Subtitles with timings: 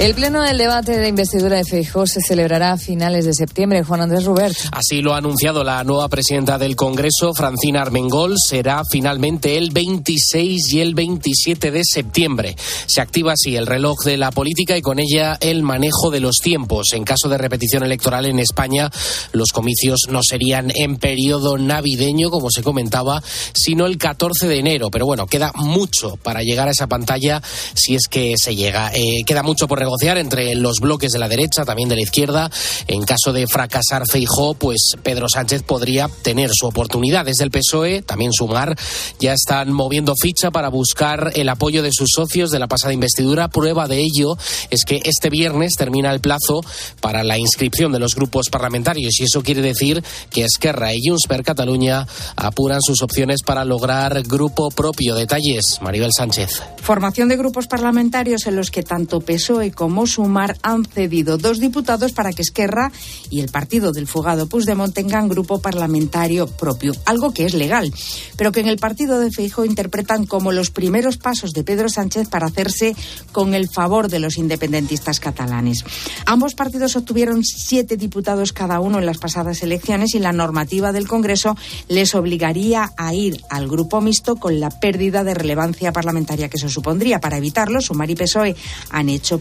[0.00, 3.84] El pleno del debate de investidura de Feijóo se celebrará a finales de septiembre.
[3.84, 4.56] Juan Andrés Rubert.
[4.72, 8.34] Así lo ha anunciado la nueva presidenta del Congreso, Francina Armengol.
[8.36, 12.56] Será finalmente el 26 y el 27 de septiembre.
[12.86, 16.38] Se activa así el reloj de la política y con ella el manejo de los
[16.42, 16.88] tiempos.
[16.92, 18.90] En caso de repetición electoral en España,
[19.32, 23.22] los comicios no serían en periodo navideño, como se comentaba,
[23.54, 24.90] sino el 14 de enero.
[24.90, 27.40] Pero bueno, queda mucho para llegar a esa pantalla
[27.74, 28.90] si es que se llega.
[28.92, 32.50] Eh, queda mucho por negociar entre los bloques de la derecha, también de la izquierda.
[32.86, 37.26] En caso de fracasar Feijó, pues Pedro Sánchez podría tener su oportunidad.
[37.26, 38.76] Desde el PSOE, también Sumar,
[39.18, 43.48] ya están moviendo ficha para buscar el apoyo de sus socios de la pasada investidura.
[43.48, 44.36] Prueba de ello
[44.70, 46.62] es que este viernes termina el plazo
[47.00, 51.26] para la inscripción de los grupos parlamentarios y eso quiere decir que Esquerra y Junts
[51.28, 55.14] per Cataluña apuran sus opciones para lograr grupo propio.
[55.14, 56.62] Detalles, Maribel Sánchez.
[56.80, 62.12] Formación de grupos parlamentarios en los que tanto PSOE como Sumar han cedido dos diputados
[62.12, 62.92] para que Esquerra
[63.30, 67.92] y el partido del fugado Puigdemont tengan grupo parlamentario propio, algo que es legal,
[68.36, 72.28] pero que en el partido de Feijóo interpretan como los primeros pasos de Pedro Sánchez
[72.28, 72.94] para hacerse
[73.32, 75.84] con el favor de los independentistas catalanes.
[76.26, 81.08] Ambos partidos obtuvieron siete diputados cada uno en las pasadas elecciones y la normativa del
[81.08, 81.56] Congreso
[81.88, 86.68] les obligaría a ir al grupo mixto con la pérdida de relevancia parlamentaria que eso
[86.68, 87.20] supondría.
[87.20, 88.56] Para evitarlo, Sumar y PSOE
[88.90, 89.38] han hecho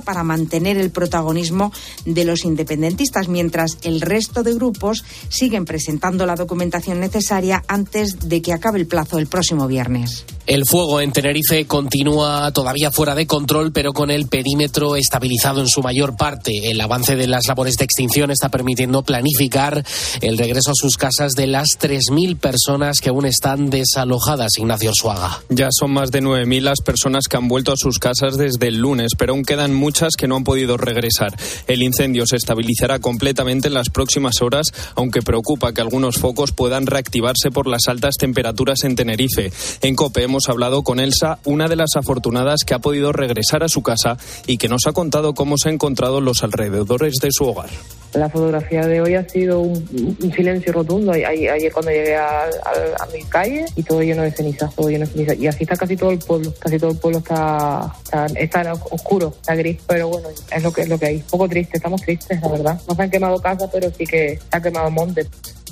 [0.00, 1.72] para mantener el protagonismo
[2.04, 8.42] de los independentistas, mientras el resto de grupos siguen presentando la documentación necesaria antes de
[8.42, 10.24] que acabe el plazo el próximo viernes.
[10.46, 15.66] El fuego en Tenerife continúa todavía fuera de control, pero con el perímetro estabilizado en
[15.66, 16.70] su mayor parte.
[16.70, 19.84] El avance de las labores de extinción está permitiendo planificar
[20.20, 24.56] el regreso a sus casas de las 3.000 personas que aún están desalojadas.
[24.58, 25.42] Ignacio Suaga.
[25.48, 28.78] Ya son más de 9.000 las personas que han vuelto a sus casas desde el
[28.78, 31.36] lunes, pero aún quedan muchas que no han podido regresar.
[31.66, 36.86] El incendio se estabilizará completamente en las próximas horas, aunque preocupa que algunos focos puedan
[36.86, 39.50] reactivarse por las altas temperaturas en Tenerife.
[39.80, 43.68] En COPE hemos hablado con Elsa, una de las afortunadas que ha podido regresar a
[43.68, 44.16] su casa
[44.46, 47.70] y que nos ha contado cómo se ha encontrado los alrededores de su hogar.
[48.14, 51.12] La fotografía de hoy ha sido un, un silencio rotundo.
[51.12, 55.04] Ayer, cuando llegué a, a, a, mi calle y todo lleno de cenizas, todo lleno
[55.04, 55.38] de cenizas.
[55.38, 56.52] Y así está casi todo el pueblo.
[56.58, 59.78] Casi todo el pueblo está, está, está oscuro, está gris.
[59.86, 61.16] Pero bueno, es lo que es lo que hay.
[61.16, 62.80] Un poco triste, estamos tristes, la verdad.
[62.88, 65.26] No se han quemado casas, pero sí que se ha quemado monte.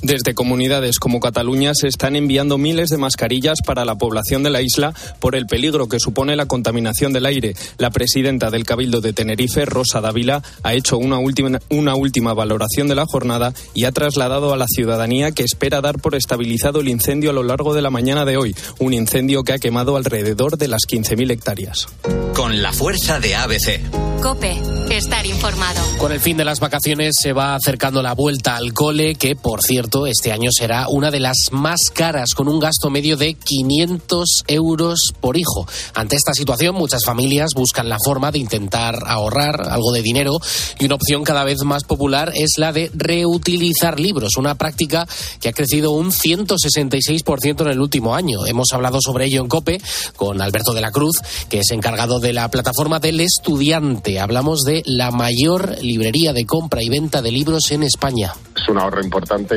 [0.04, 4.60] Desde comunidades como Cataluña se están enviando miles de mascarillas para la población de la
[4.60, 7.54] isla por el peligro que supone la contaminación del aire.
[7.78, 12.86] La presidenta del Cabildo de Tenerife, Rosa Dávila, ha hecho una última, una última valoración
[12.86, 16.88] de la jornada y ha trasladado a la ciudadanía que espera dar por estabilizado el
[16.90, 18.54] incendio a lo largo de la mañana de hoy.
[18.80, 21.88] Un incendio que ha quemado alrededor de las 15.000 hectáreas.
[22.34, 24.13] Con la fuerza de ABC.
[24.24, 24.58] Cope,
[24.88, 25.82] estar informado.
[25.98, 29.60] Con el fin de las vacaciones se va acercando la vuelta al cole, que por
[29.60, 34.44] cierto este año será una de las más caras, con un gasto medio de 500
[34.46, 35.68] euros por hijo.
[35.92, 40.38] Ante esta situación, muchas familias buscan la forma de intentar ahorrar algo de dinero
[40.78, 45.06] y una opción cada vez más popular es la de reutilizar libros, una práctica
[45.38, 48.46] que ha crecido un 166% en el último año.
[48.46, 49.82] Hemos hablado sobre ello en COPE
[50.16, 51.16] con Alberto de la Cruz,
[51.50, 54.13] que es encargado de la plataforma del estudiante.
[54.18, 58.32] Hablamos de la mayor librería de compra y venta de libros en España.
[58.56, 59.56] Es un ahorro importante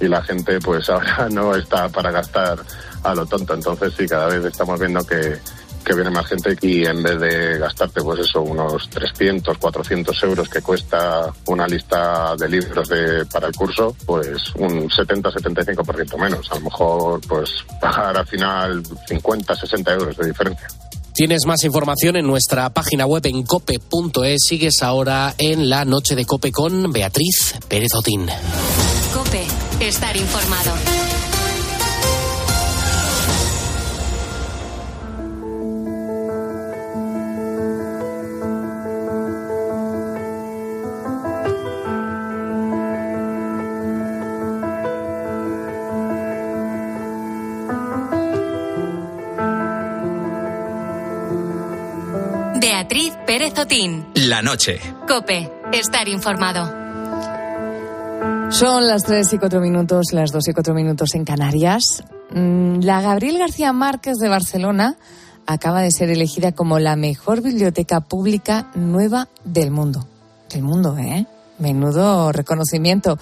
[0.00, 2.58] y, la gente pues ahora no está para gastar
[3.02, 3.54] a lo tonto.
[3.54, 5.38] Entonces sí, cada vez estamos viendo que,
[5.84, 10.48] que viene más gente y en vez de gastarte pues eso, unos 300, 400 euros
[10.48, 16.50] que cuesta una lista de libros de, para el curso, pues un 70-75% menos.
[16.50, 17.50] A lo mejor pues
[17.80, 20.68] pagar al final 50, 60 euros de diferencia.
[21.18, 24.38] Tienes más información en nuestra página web en cope.es.
[24.46, 28.28] Sigues ahora en la noche de cope con Beatriz Pérez Otín.
[29.12, 29.44] Cope,
[29.80, 30.97] estar informado.
[54.14, 54.78] La noche.
[55.08, 56.64] Cope, estar informado.
[58.52, 62.04] Son las 3 y 4 minutos, las 2 y 4 minutos en Canarias.
[62.30, 64.96] La Gabriel García Márquez de Barcelona
[65.44, 70.06] acaba de ser elegida como la mejor biblioteca pública nueva del mundo.
[70.50, 71.26] Del mundo, ¿eh?
[71.58, 73.18] Menudo reconocimiento.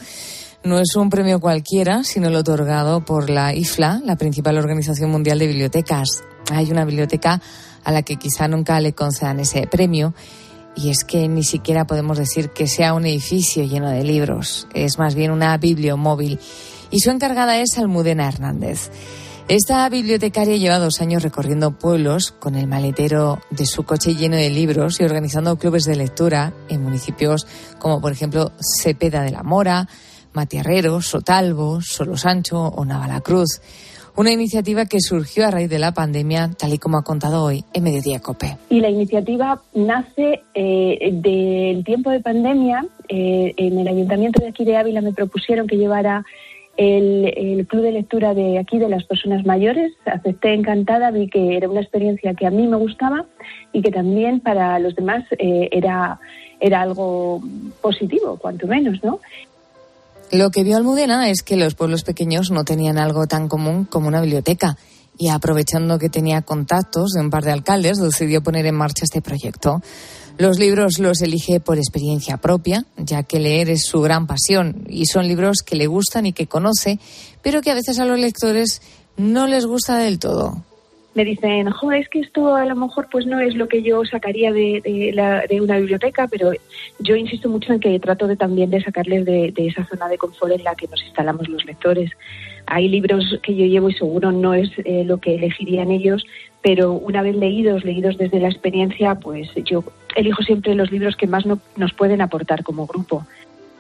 [0.65, 5.39] no es un premio cualquiera, sino el otorgado por la IFLA, la principal organización mundial
[5.39, 6.25] de bibliotecas.
[6.51, 7.41] Hay una biblioteca
[7.87, 10.13] a la que quizá nunca le concedan ese premio
[10.75, 14.99] y es que ni siquiera podemos decir que sea un edificio lleno de libros, es
[14.99, 16.41] más bien una bibliomóvil
[16.91, 18.91] y su encargada es Almudena Hernández.
[19.49, 24.51] Esta bibliotecaria lleva dos años recorriendo pueblos con el maletero de su coche lleno de
[24.51, 27.47] libros y organizando clubes de lectura en municipios
[27.79, 28.51] como por ejemplo
[28.83, 29.89] Cepeda de la Mora,
[30.33, 33.61] Matiarrero, Sotalvo, Solo Sancho o Navalacruz.
[34.17, 37.65] Una iniciativa que surgió a raíz de la pandemia, tal y como ha contado hoy
[37.75, 38.57] en Mediodía Cope.
[38.71, 42.87] Y la iniciativa nace eh, del tiempo de pandemia.
[43.11, 46.25] Eh, en el ayuntamiento de aquí de Ávila me propusieron que llevara
[46.79, 49.93] el, club de lectura de aquí de las personas mayores.
[50.07, 53.27] Acepté encantada, vi que era una experiencia que a mí me gustaba
[53.75, 56.19] y que también para los demás eh, era,
[56.59, 57.43] era algo
[57.83, 59.21] positivo, cuanto menos, ¿no?
[60.33, 64.09] Lo que vio Almudena es que los pueblos pequeños no tenían algo tan común como
[64.09, 64.77] una biblioteca
[65.17, 69.23] y aprovechando que tenía contactos de un par de alcaldes, decidió poner en marcha este
[69.23, 69.83] proyecto.
[70.37, 75.07] Los libros los elige por experiencia propia, ya que leer es su gran pasión y
[75.07, 76.99] son libros que le gustan y que conoce,
[77.41, 78.83] pero que a veces a los lectores
[79.17, 80.63] no les gusta del todo.
[81.17, 84.05] Me dicen, joder, es que esto a lo mejor pues no es lo que yo
[84.05, 84.83] sacaría de,
[85.49, 86.53] de, una biblioteca, pero
[86.99, 90.53] yo insisto mucho en que trato de también de sacarles de, esa zona de confort
[90.53, 92.11] en la que nos instalamos los lectores.
[92.67, 96.23] Hay libros que yo llevo y seguro no es eh, lo que elegirían ellos,
[96.61, 99.85] pero una vez leídos, leídos desde la experiencia, pues yo
[100.17, 103.25] elijo siempre los libros que más nos pueden aportar como grupo.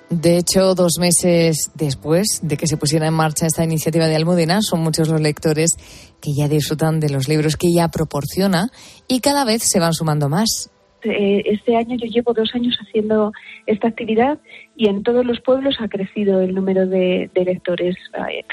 [0.08, 4.62] De hecho, dos meses después de que se pusiera en marcha esta iniciativa de Almudena,
[4.62, 5.76] son muchos los lectores
[6.23, 8.69] que ya disfrutan de los libros que ella proporciona
[9.08, 10.70] y cada vez se van sumando más.
[11.03, 13.32] Eh, este año yo llevo dos años haciendo
[13.67, 14.38] esta actividad
[14.76, 17.97] y en todos los pueblos ha crecido el número de, lectores.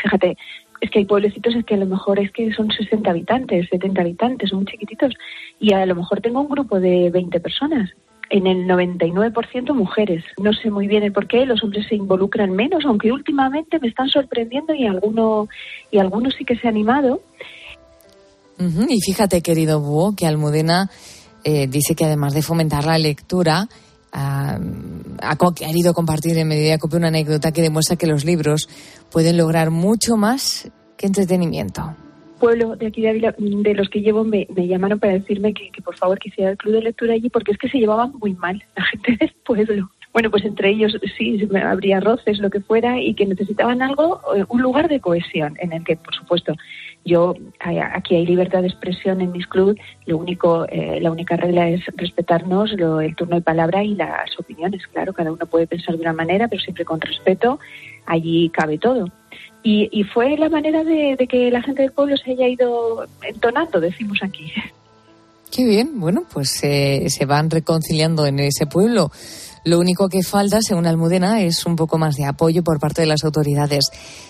[0.01, 0.38] Fíjate,
[0.81, 4.49] es que hay pueblecitos que a lo mejor es que son 60 habitantes, 70 habitantes,
[4.49, 5.13] son muy chiquititos
[5.59, 7.91] y a lo mejor tengo un grupo de 20 personas.
[8.29, 10.23] En el 99% mujeres.
[10.41, 13.87] No sé muy bien el por qué, los hombres se involucran menos, aunque últimamente me
[13.87, 15.47] están sorprendiendo y alguno
[15.91, 17.21] y algunos sí que se ha animado.
[18.87, 20.89] Y fíjate, querido Búho, que Almudena
[21.43, 23.67] eh, dice que además de fomentar la lectura,
[24.13, 24.59] ha,
[25.55, 28.69] querido compartir en medida que una anécdota que demuestra que los libros
[29.11, 31.95] pueden lograr mucho más que entretenimiento
[32.44, 35.95] pueblo de aquí de Ávila, de los que llevo, me, llamaron para decirme que, por
[35.95, 38.84] favor quisiera el club de lectura allí porque es que se llevaban muy mal la
[38.84, 39.90] gente del pueblo.
[40.12, 44.44] Bueno, pues entre ellos sí, habría roces, lo que fuera, y que necesitaban algo, eh,
[44.50, 46.54] un lugar de cohesión en el que, por supuesto,
[47.06, 49.78] yo aquí hay libertad de expresión en mis clubes.
[50.06, 54.86] Lo único, eh, la única regla es respetarnos el turno de palabra y las opiniones.
[54.88, 57.60] Claro, cada uno puede pensar de una manera, pero siempre con respeto.
[58.06, 59.10] Allí cabe todo.
[59.65, 64.19] Y, fue la manera de, que la gente del pueblo se haya ido entonando, decimos
[64.21, 64.51] aquí.
[65.51, 66.00] Qué bien.
[66.00, 69.10] Bueno, pues eh, se van reconciliando en ese pueblo.
[69.63, 73.07] Lo único que falta, según Almudena, es un poco más de apoyo por parte de
[73.07, 73.86] las autoridades.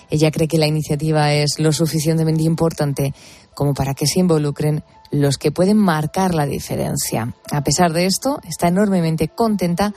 [0.08, 3.12] Ella cree que la iniciativa es lo suficientemente importante
[3.54, 7.34] como para que se involucren los que pueden marcar la diferencia.
[7.50, 9.92] A pesar de esto, está enormemente contenta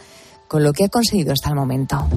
[0.48, 2.08] con lo que ha conseguido hasta el momento.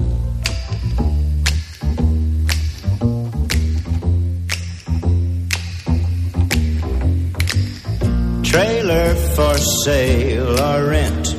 [8.51, 11.35] Trailer for sale or rent.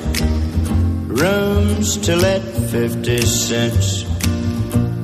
[1.08, 4.04] Rooms to let 50 cents.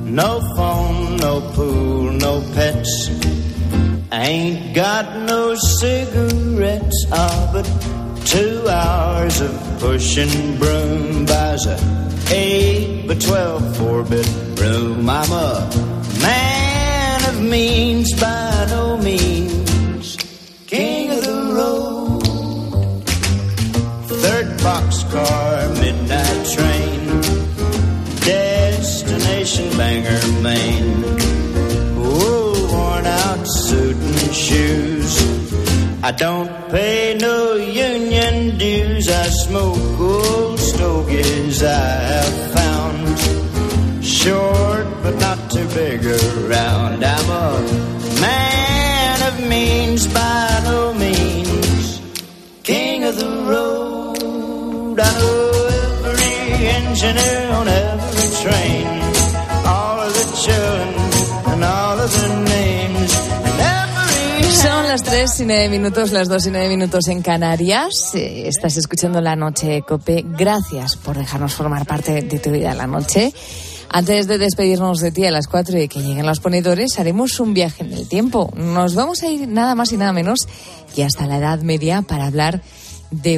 [0.03, 3.09] No phone, no pool, no pets.
[4.11, 7.65] Ain't got no cigarettes, ah, but
[8.25, 11.77] two hours of pushing broom buys a
[12.31, 15.07] eight by twelve four bedroom.
[15.09, 15.69] I'm a
[16.21, 19.48] man of means by no means,
[24.63, 25.39] Boxcar
[29.79, 31.03] Bangor, Maine.
[31.97, 35.13] Oh, worn out suit and shoes.
[36.03, 39.07] I don't pay no union dues.
[39.09, 43.19] I smoke old stogies I have found.
[44.03, 47.01] Short but not too big around.
[47.01, 52.01] I'm a man of means by no means.
[52.63, 53.68] King of the road.
[55.01, 55.51] I know
[56.05, 58.99] every engineer on every train.
[64.61, 68.13] Son las 3 y 9 minutos, las 2 y 9 minutos en Canarias.
[68.15, 70.23] Eh, estás escuchando La Noche Cope.
[70.25, 73.33] Gracias por dejarnos formar parte de tu vida la noche.
[73.89, 77.53] Antes de despedirnos de ti a las 4 y que lleguen los ponedores, haremos un
[77.53, 78.51] viaje en el tiempo.
[78.55, 80.39] Nos vamos a ir nada más y nada menos
[80.95, 82.61] que hasta la Edad Media para hablar de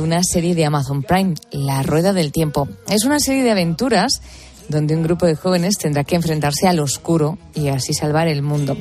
[0.01, 2.67] una serie de Amazon Prime, La Rueda del Tiempo.
[2.89, 4.21] Es una serie de aventuras
[4.69, 8.77] donde un grupo de jóvenes tendrá que enfrentarse al oscuro y así salvar el mundo.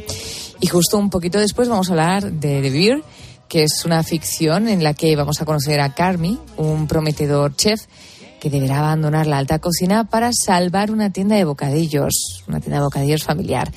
[0.61, 3.03] Y justo un poquito después vamos a hablar de The Beer,
[3.49, 7.81] que es una ficción en la que vamos a conocer a Carmi, un prometedor chef
[8.41, 12.85] que deberá abandonar la alta cocina para salvar una tienda de bocadillos, una tienda de
[12.85, 13.71] bocadillos familiar.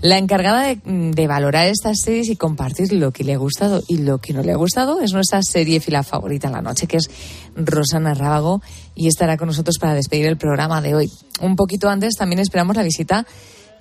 [0.00, 4.18] La encargada de, valorar estas series y compartir lo que le ha gustado y lo
[4.18, 7.10] que no le ha gustado es nuestra serie fila favorita en la noche, que es
[7.56, 8.62] Rosana Rábago,
[8.94, 11.10] y estará con nosotros para despedir el programa de hoy.
[11.40, 13.26] Un poquito antes también esperamos la visita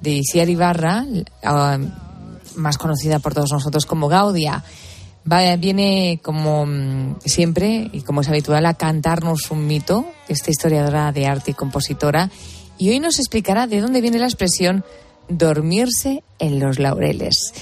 [0.01, 1.05] de Isiar Ibarra,
[1.43, 1.77] ah,
[2.55, 4.63] más conocida por todos nosotros como Gaudia
[5.59, 11.27] viene como mm, siempre y como es habitual a cantarnos un mito, esta historiadora de
[11.27, 12.29] arte y compositora,
[12.77, 14.86] y hoy nos explicará de dónde viene la expresión
[15.29, 17.53] dormirse en los laureles.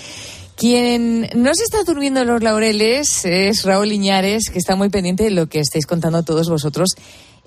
[0.55, 5.25] Quien no se está durmiendo en los laureles es Raúl Iñares, que está muy pendiente
[5.25, 6.91] de lo que estáis contando todos vosotros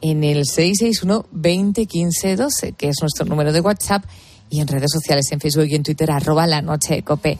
[0.02, 4.04] en el 661 2015 12, que es nuestro número de WhatsApp,
[4.50, 7.38] y en redes sociales, en Facebook y en Twitter, arroba la noche cope.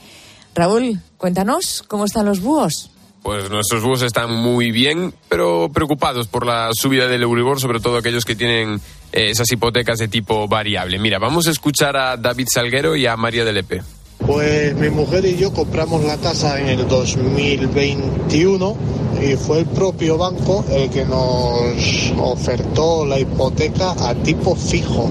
[0.55, 2.91] Raúl, cuéntanos, ¿cómo están los búhos?
[3.23, 7.99] Pues nuestros búhos están muy bien, pero preocupados por la subida del Euribor, sobre todo
[7.99, 8.81] aquellos que tienen
[9.13, 10.99] esas hipotecas de tipo variable.
[10.99, 13.83] Mira, vamos a escuchar a David Salguero y a María de Lepe.
[14.27, 18.77] Pues mi mujer y yo compramos la casa en el 2021
[19.23, 25.11] y fue el propio banco el que nos ofertó la hipoteca a tipo fijo.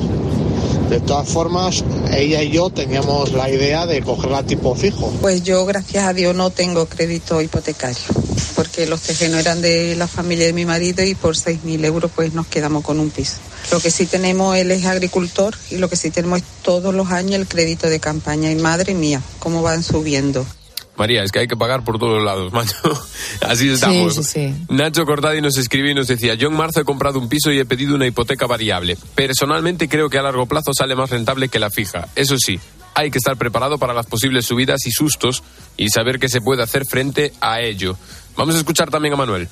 [0.90, 5.12] De todas formas, ella y yo teníamos la idea de cogerla tipo fijo.
[5.22, 7.98] Pues yo, gracias a Dios, no tengo crédito hipotecario,
[8.56, 12.34] porque los terrenos eran de la familia de mi marido y por 6.000 euros pues
[12.34, 13.38] nos quedamos con un piso.
[13.72, 17.12] Lo que sí tenemos, él es agricultor y lo que sí tenemos es todos los
[17.12, 18.52] años el crédito de campaña.
[18.52, 20.46] Y madre mía, cómo van subiendo.
[20.98, 22.76] María, es que hay que pagar por todos lados, macho.
[23.42, 24.16] Así estamos.
[24.16, 27.30] Sí, sí, Nacho Cortadi nos escribe y nos decía, yo en marzo he comprado un
[27.30, 28.98] piso y he pedido una hipoteca variable.
[29.16, 32.08] Personalmente creo que a largo plazo sale más rentable que la fija.
[32.16, 32.60] Eso sí,
[32.96, 35.44] hay que estar preparado para las posibles subidas y sustos
[35.78, 37.96] y saber que se puede hacer frente a ello.
[38.36, 39.48] Vamos a escuchar también a Manuel.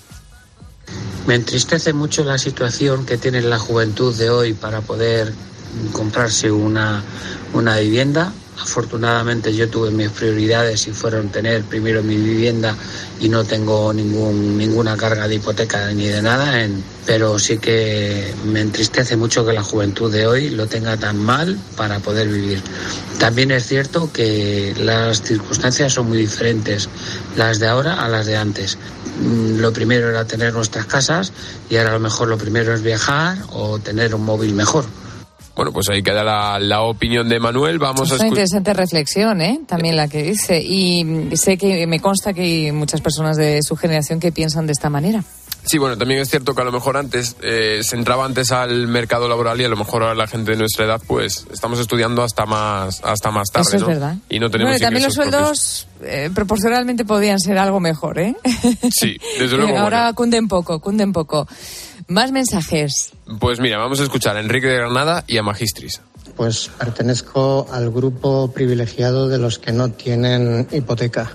[1.27, 5.33] Me entristece mucho la situación que tiene la juventud de hoy para poder
[5.93, 7.03] comprarse una,
[7.53, 12.75] una vivienda Afortunadamente yo tuve mis prioridades y fueron tener primero mi vivienda
[13.19, 16.65] y no tengo ningún, ninguna carga de hipoteca ni de nada,
[17.05, 21.57] pero sí que me entristece mucho que la juventud de hoy lo tenga tan mal
[21.75, 22.61] para poder vivir.
[23.19, 26.87] También es cierto que las circunstancias son muy diferentes,
[27.35, 28.77] las de ahora a las de antes.
[29.19, 31.31] Mm, lo primero era tener nuestras casas
[31.69, 34.85] y ahora a lo mejor lo primero es viajar o tener un móvil mejor.
[35.55, 37.79] Bueno, pues ahí queda la, opinión de Manuel.
[37.79, 39.61] Vamos es a una interesante reflexión, ¿eh?
[39.65, 40.61] También la que dice.
[40.61, 44.73] Y sé que me consta que hay muchas personas de su generación que piensan de
[44.73, 45.23] esta manera.
[45.65, 48.87] Sí, bueno, también es cierto que a lo mejor antes eh, se entraba antes al
[48.87, 52.21] mercado laboral y a lo mejor ahora la gente de nuestra edad, pues estamos estudiando
[52.23, 54.15] hasta más hasta más tarde, Eso es verdad.
[54.29, 58.35] Y no tenemos bueno, también los sueldos eh, proporcionalmente podrían ser algo mejor, ¿eh?
[58.91, 59.77] Sí, desde luego.
[59.77, 61.47] ahora cunden poco, cunden poco.
[62.07, 63.11] Más mensajes.
[63.39, 66.01] Pues mira, vamos a escuchar a Enrique de Granada y a Magistris.
[66.35, 71.31] Pues pertenezco al grupo privilegiado de los que no tienen hipoteca.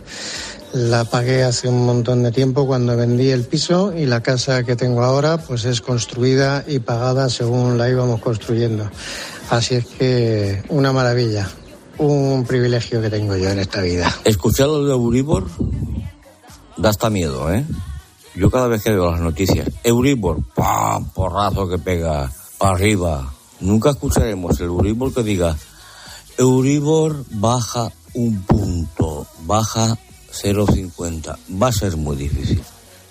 [0.73, 4.77] La pagué hace un montón de tiempo cuando vendí el piso y la casa que
[4.77, 8.89] tengo ahora pues es construida y pagada según la íbamos construyendo.
[9.51, 11.49] Así es que una maravilla,
[11.99, 14.15] un privilegio que tengo yo en esta vida.
[14.25, 15.49] Escuchar lo de Euribor
[16.77, 17.65] da hasta miedo, ¿eh?
[18.37, 21.11] Yo cada vez que veo las noticias, Euribor, ¡pam!
[21.11, 23.33] porrazo que pega para arriba.
[23.59, 25.57] Nunca escucharemos el Euribor que diga,
[26.39, 29.99] Euribor baja un punto, baja
[30.33, 31.37] 0,50.
[31.61, 32.63] Va a ser muy difícil.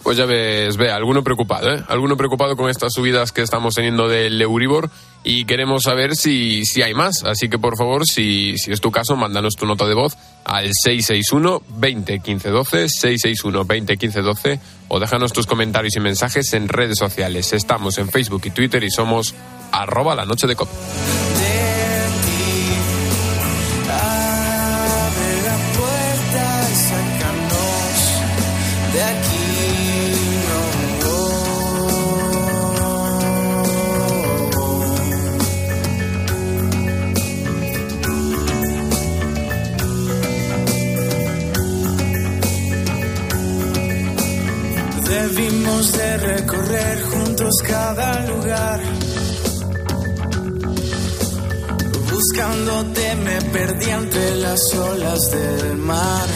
[0.03, 1.83] Pues ya ves, ve, alguno preocupado, ¿eh?
[1.89, 4.89] Alguno preocupado con estas subidas que estamos teniendo del Euribor
[5.25, 7.23] y queremos saber si, si hay más.
[7.25, 10.71] Así que por favor, si, si es tu caso, mándanos tu nota de voz al
[10.73, 16.69] 661 20 15 12, 661 20 15 12 o déjanos tus comentarios y mensajes en
[16.69, 17.51] redes sociales.
[17.51, 19.35] Estamos en Facebook y Twitter y somos
[19.71, 20.69] arroba la noche de COP.
[47.67, 48.79] Cada lugar.
[52.19, 56.27] buscándote me perdí entre las olas del mar.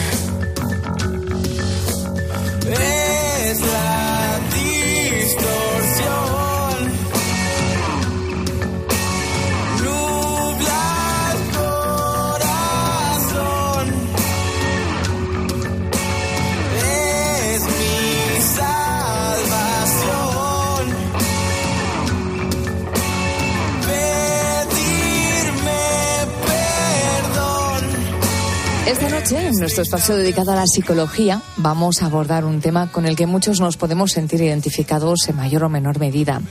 [29.30, 33.26] En nuestro espacio dedicado a la psicología, vamos a abordar un tema con el que
[33.26, 36.42] muchos nos podemos sentir identificados en mayor o menor medida.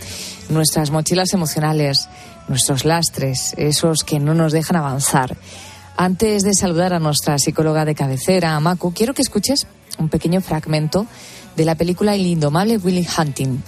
[0.49, 2.09] Nuestras mochilas emocionales,
[2.47, 5.37] nuestros lastres, esos que no nos dejan avanzar.
[5.97, 9.67] Antes de saludar a nuestra psicóloga de cabecera, Maku, quiero que escuches
[9.99, 11.05] un pequeño fragmento
[11.55, 13.61] de la película El indomable Willy Hunting.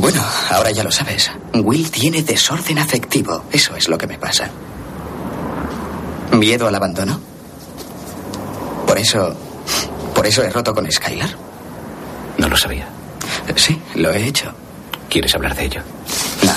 [0.00, 1.32] Bueno, ahora ya lo sabes.
[1.52, 3.44] Will tiene desorden afectivo.
[3.50, 4.50] Eso es lo que me pasa.
[6.32, 7.35] ¿Miedo al abandono?
[8.86, 9.34] Por eso.
[10.14, 11.30] Por eso he roto con Skylar.
[12.38, 12.88] No lo sabía.
[13.56, 14.52] Sí, lo he hecho.
[15.08, 15.80] ¿Quieres hablar de ello?
[16.42, 16.52] No.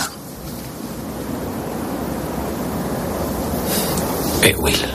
[4.44, 4.86] Eh, Will.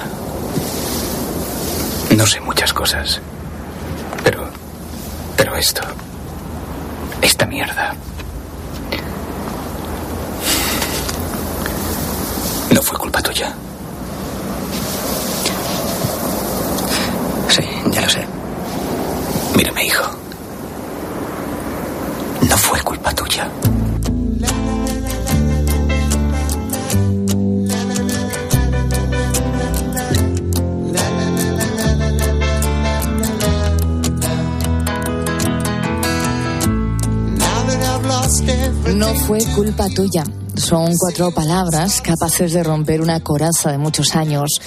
[2.17, 3.21] No sé muchas cosas.
[4.23, 4.49] Pero.
[5.37, 5.83] Pero esto.
[7.21, 7.95] Esta mierda.
[12.71, 13.55] No fue culpa tuya.
[17.49, 18.27] Sí, ya lo sé.
[19.85, 20.05] Hijo.
[22.49, 23.51] No fue culpa tuya.
[38.95, 40.25] No fue culpa tuya.
[40.57, 44.61] Son cuatro palabras capaces de romper una coraza de muchos años.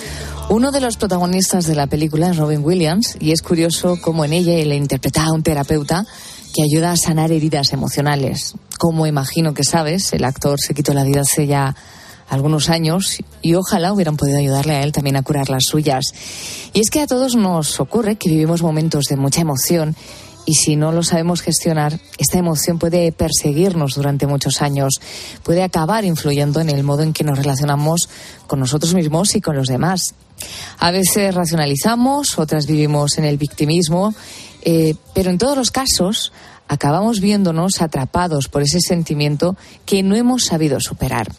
[0.50, 4.34] Uno de los protagonistas de la película es Robin Williams y es curioso cómo en
[4.34, 6.06] ella le interpreta a un terapeuta
[6.54, 8.56] que ayuda a sanar heridas emocionales.
[8.78, 11.74] Como imagino que sabes, el actor se quitó la vida hace ya
[12.30, 16.04] algunos años y ojalá hubieran podido ayudarle a él también a curar las suyas.
[16.74, 19.96] Y es que a todos nos ocurre que vivimos momentos de mucha emoción
[20.48, 25.02] y si no lo sabemos gestionar, esta emoción puede perseguirnos durante muchos años,
[25.44, 28.08] puede acabar influyendo en el modo en que nos relacionamos
[28.48, 30.16] con nosotros mismos y con los demás.
[30.80, 34.16] A veces racionalizamos, otras vivimos en el victimismo,
[34.62, 36.32] eh, pero en todos los casos
[36.68, 41.32] acabamos viéndonos atrapados por ese sentimiento que no hemos sabido superar.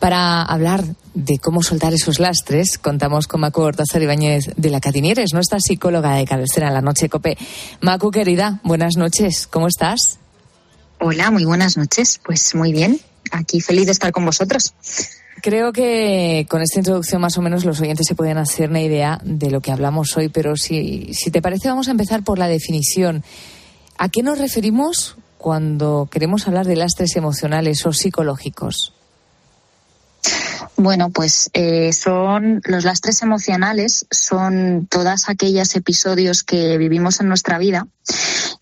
[0.00, 5.32] Para hablar de cómo soltar esos lastres, contamos con Macu Hortázar Ibáñez de la Catinieres,
[5.32, 7.38] nuestra psicóloga de cabecera en la Noche Cope.
[7.80, 10.18] Macu, querida, buenas noches, ¿cómo estás?
[11.00, 12.20] Hola, muy buenas noches.
[12.24, 13.00] Pues muy bien,
[13.30, 14.74] aquí feliz de estar con vosotros.
[15.44, 19.20] Creo que con esta introducción más o menos los oyentes se pueden hacer una idea
[19.22, 22.48] de lo que hablamos hoy, pero si, si te parece vamos a empezar por la
[22.48, 23.22] definición.
[23.98, 28.94] ¿A qué nos referimos cuando queremos hablar de lastres emocionales o psicológicos?
[30.78, 37.58] Bueno, pues eh, son los lastres emocionales, son todos aquellos episodios que vivimos en nuestra
[37.58, 37.86] vida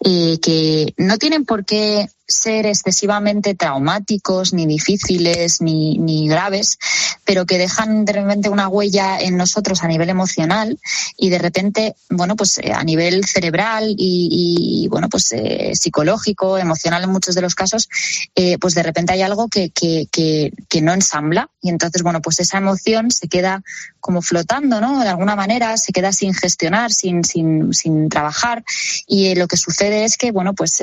[0.04, 6.78] eh, que no tienen por qué ser excesivamente traumáticos, ni difíciles, ni, ni, graves,
[7.24, 10.78] pero que dejan de repente una huella en nosotros a nivel emocional
[11.16, 17.04] y de repente, bueno, pues eh, a nivel cerebral y, bueno, pues eh, psicológico, emocional
[17.04, 17.88] en muchos de los casos,
[18.34, 22.40] eh, pues de repente hay algo que, que, que, no ensambla y entonces, bueno, pues
[22.40, 23.62] esa emoción se queda
[24.00, 25.00] como flotando, ¿no?
[25.00, 28.64] De alguna manera se queda sin gestionar, sin, sin, sin trabajar
[29.06, 30.80] y lo que sucede es que, bueno, pues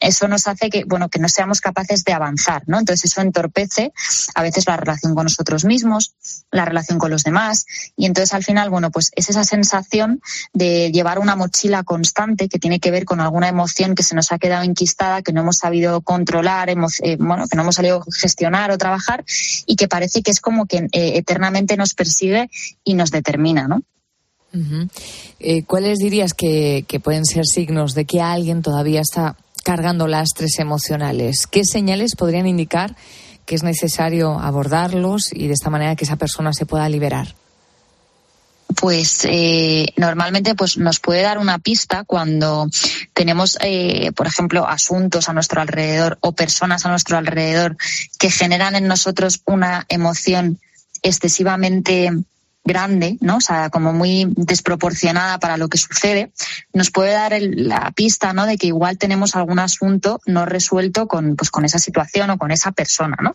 [0.00, 2.78] eso nos hace que, bueno, que no seamos capaces de avanzar, ¿no?
[2.78, 3.92] Entonces eso entorpece
[4.34, 6.14] a veces la relación con nosotros mismos,
[6.50, 10.20] la relación con los demás y entonces al final, bueno, pues es esa sensación
[10.52, 14.30] de llevar una mochila constante que tiene que ver con alguna emoción que se nos
[14.32, 16.76] ha quedado enquistada, que no hemos sabido controlar, eh,
[17.18, 19.24] bueno, que no hemos sabido gestionar o trabajar
[19.66, 22.50] y que parece que es como que eh, eternamente nos persigue
[22.84, 23.82] y nos determina, ¿no?
[25.40, 29.36] Eh, ¿Cuáles dirías que pueden ser signos de que alguien todavía está
[29.68, 31.46] cargando lastres emocionales?
[31.46, 32.96] ¿Qué señales podrían indicar
[33.44, 37.34] que es necesario abordarlos y de esta manera que esa persona se pueda liberar?
[38.80, 42.68] pues eh, normalmente pues nos puede dar una pista cuando
[43.12, 47.76] tenemos eh, por ejemplo asuntos a nuestro alrededor o personas a nuestro alrededor
[48.18, 50.60] que generan en nosotros una emoción
[51.02, 52.10] excesivamente
[52.68, 53.38] grande, ¿no?
[53.38, 56.30] O sea, como muy desproporcionada para lo que sucede,
[56.72, 58.46] nos puede dar la pista, ¿no?
[58.46, 62.52] De que igual tenemos algún asunto no resuelto con, pues, con esa situación o con
[62.52, 63.34] esa persona, ¿no?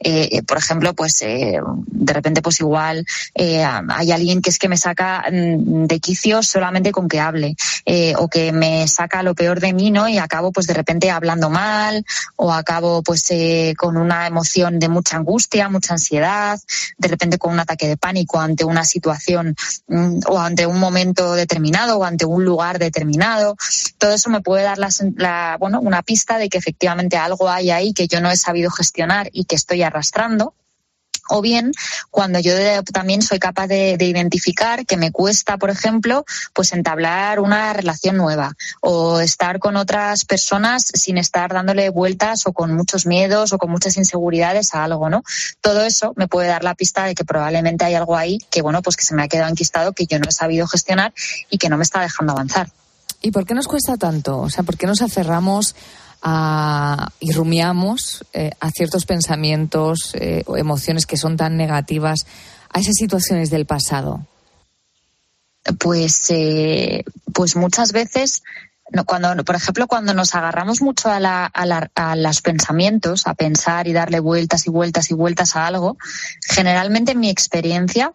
[0.00, 4.76] Eh, eh, por ejemplo, pues de repente, pues igual hay alguien que es que me
[4.76, 7.56] saca mm, de quicio solamente con que hable
[8.18, 10.08] o que me saca lo peor de mí, ¿no?
[10.08, 12.04] Y acabo, pues de repente hablando mal
[12.36, 13.22] o acabo, pues
[13.76, 16.58] con una emoción de mucha angustia, mucha ansiedad,
[16.98, 19.54] de repente con un ataque de pánico ante una situación
[19.86, 23.56] mm, o ante un momento determinado o ante un lugar determinado.
[23.98, 27.92] Todo eso me puede dar la, bueno, una pista de que efectivamente algo hay ahí
[27.92, 30.54] que yo no he sabido gestionar y que estoy arrastrando
[31.32, 31.72] o bien
[32.10, 32.52] cuando yo
[32.92, 38.54] también soy capaz de, identificar que me cuesta, por ejemplo, pues entablar una relación nueva
[38.80, 43.70] o estar con otras personas sin estar dándole vueltas o con muchos miedos o con
[43.70, 45.22] muchas inseguridades a algo, ¿no?
[45.62, 48.82] Todo eso me puede dar la pista de que probablemente hay algo ahí que, bueno,
[48.82, 51.14] pues que se me ha quedado enquistado, que yo no he sabido gestionar
[51.48, 52.68] y que no me está dejando avanzar.
[53.22, 54.38] ¿Y por qué nos cuesta tanto?
[54.40, 55.74] O sea, ¿por qué nos aferramos
[56.24, 62.26] y rumiamos eh, a ciertos pensamientos eh, o emociones que son tan negativas
[62.70, 64.24] a esas situaciones del pasado?
[65.78, 68.42] Pues, eh, pues muchas veces
[69.06, 73.92] cuando, por ejemplo, cuando nos agarramos mucho a, la, a, los pensamientos, a pensar y
[73.92, 75.96] darle vueltas y vueltas y vueltas a algo,
[76.46, 78.12] generalmente en mi experiencia,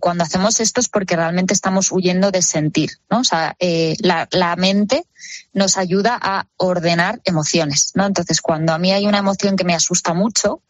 [0.00, 3.20] cuando hacemos esto es porque realmente estamos huyendo de sentir, ¿no?
[3.20, 3.56] O sea,
[3.98, 5.04] la, la, mente
[5.52, 8.06] nos ayuda a ordenar emociones, ¿no?
[8.06, 10.62] Entonces, cuando a mí hay una emoción que me asusta mucho,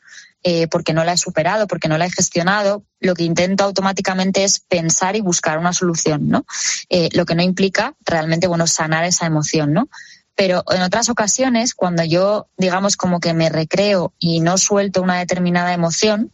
[0.42, 4.44] eh, porque no la he superado, porque no la he gestionado, lo que intento automáticamente
[4.44, 6.44] es pensar y buscar una solución, ¿no?
[6.88, 9.88] Eh, lo que no implica realmente, bueno, sanar esa emoción, ¿no?
[10.35, 15.18] Pero en otras ocasiones, cuando yo, digamos, como que me recreo y no suelto una
[15.18, 16.33] determinada emoción,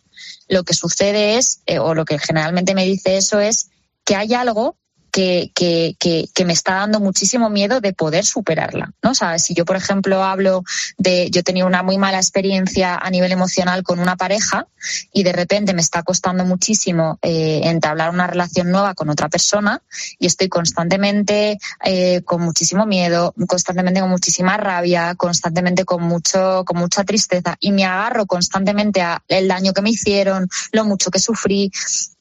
[0.49, 3.71] lo que sucede es, eh, o lo que generalmente me dice eso es
[4.05, 4.77] que hay algo
[5.11, 8.92] que, que, que, me está dando muchísimo miedo de poder superarla.
[9.03, 9.11] ¿no?
[9.11, 10.62] O si yo, por ejemplo, hablo
[10.97, 14.66] de yo tenía una muy mala experiencia a nivel emocional con una pareja
[15.12, 19.83] y de repente me está costando muchísimo eh, entablar una relación nueva con otra persona
[20.18, 26.79] y estoy constantemente eh, con muchísimo miedo, constantemente con muchísima rabia, constantemente con mucho, con
[26.79, 31.18] mucha tristeza y me agarro constantemente a el daño que me hicieron, lo mucho que
[31.18, 31.71] sufrí,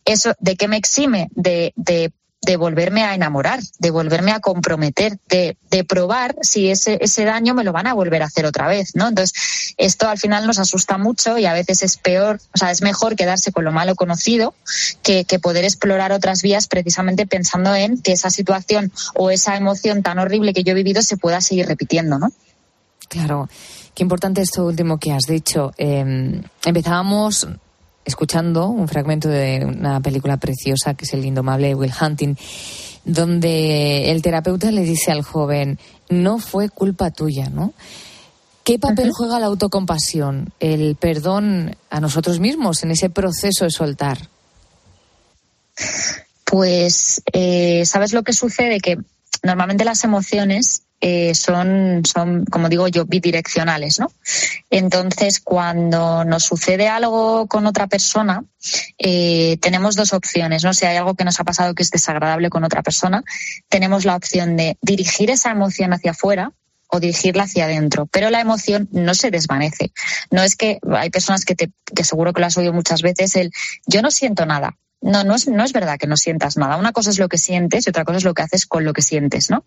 [0.06, 1.30] eso, ¿de qué me exime?
[1.36, 6.98] De, de de volverme a enamorar, de volverme a comprometer, de, de, probar si ese,
[7.02, 9.08] ese daño me lo van a volver a hacer otra vez, ¿no?
[9.08, 12.82] Entonces, esto al final nos asusta mucho y a veces es peor, o sea, es
[12.82, 14.54] mejor quedarse con lo malo conocido
[15.02, 20.04] que, que poder explorar otras vías precisamente pensando en que esa situación o esa emoción
[20.04, 22.32] tan horrible que yo he vivido se pueda seguir repitiendo, ¿no?
[23.10, 23.50] Claro.
[23.94, 25.72] Qué importante esto último que has dicho.
[25.78, 27.48] Eh, empezábamos
[28.08, 32.36] escuchando un fragmento de una película preciosa que es El indomable Will Hunting,
[33.04, 35.78] donde el terapeuta le dice al joven,
[36.10, 37.74] no fue culpa tuya, ¿no?
[38.64, 44.30] ¿Qué papel juega la autocompasión, el perdón a nosotros mismos en ese proceso de soltar?
[46.44, 48.80] Pues, eh, ¿sabes lo que sucede?
[48.80, 48.98] Que
[49.44, 54.12] normalmente las emociones eh, son, son, como digo yo, bidireccionales, ¿no?
[54.70, 58.44] Entonces, cuando nos sucede algo con otra persona,
[58.98, 60.74] eh, tenemos dos opciones, ¿no?
[60.74, 63.24] Si hay algo que nos ha pasado que es desagradable con otra persona,
[63.70, 66.52] tenemos la opción de dirigir esa emoción hacia afuera
[66.90, 69.92] o dirigirla hacia adentro, pero la emoción no se desvanece.
[70.32, 73.36] No es que hay personas que, te, que seguro que lo has oído muchas veces,
[73.36, 73.52] el
[73.86, 76.78] yo no siento nada, no, no es, no es verdad que no sientas nada.
[76.78, 78.94] Una cosa es lo que sientes y otra cosa es lo que haces con lo
[78.94, 79.64] que sientes, ¿no?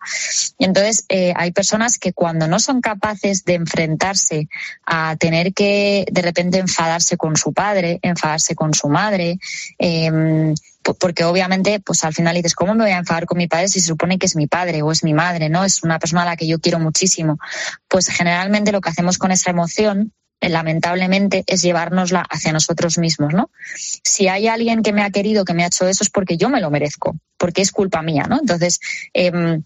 [0.58, 4.48] Y entonces eh, hay personas que cuando no son capaces de enfrentarse
[4.84, 9.38] a tener que de repente enfadarse con su padre, enfadarse con su madre,
[9.78, 10.54] eh,
[10.98, 13.80] porque obviamente, pues al final dices, ¿cómo me voy a enfadar con mi padre si
[13.80, 15.64] se supone que es mi padre o es mi madre, ¿no?
[15.64, 17.38] Es una persona a la que yo quiero muchísimo.
[17.86, 20.12] Pues generalmente lo que hacemos con esa emoción
[20.48, 23.50] lamentablemente, es llevárnosla hacia nosotros mismos, ¿no?
[23.74, 26.48] Si hay alguien que me ha querido, que me ha hecho eso, es porque yo
[26.48, 28.38] me lo merezco, porque es culpa mía, ¿no?
[28.40, 28.80] Entonces,
[29.12, 29.60] eh,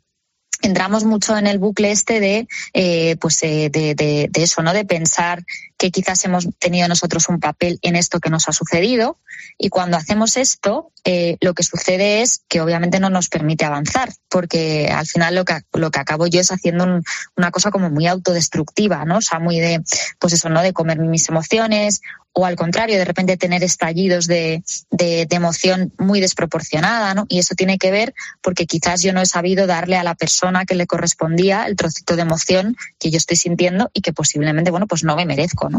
[0.62, 4.72] entramos mucho en el bucle este de, eh, pues, eh, de, de, eso, ¿no?
[4.72, 5.44] De pensar
[5.84, 9.18] que quizás hemos tenido nosotros un papel en esto que nos ha sucedido
[9.58, 14.10] y cuando hacemos esto, eh, lo que sucede es que obviamente no nos permite avanzar,
[14.30, 17.02] porque al final lo que, lo que acabo yo es haciendo
[17.36, 19.18] una cosa como muy autodestructiva, ¿no?
[19.18, 19.82] O sea, muy de,
[20.18, 20.62] pues eso, ¿no?
[20.62, 22.00] De comer mis emociones
[22.36, 27.26] o al contrario, de repente tener estallidos de, de, emoción muy desproporcionada, ¿no?
[27.28, 30.64] Y eso tiene que ver porque quizás yo no he sabido darle a la persona
[30.64, 34.88] que le correspondía el trocito de emoción que yo estoy sintiendo y que posiblemente, bueno,
[34.88, 35.70] pues no me merezco.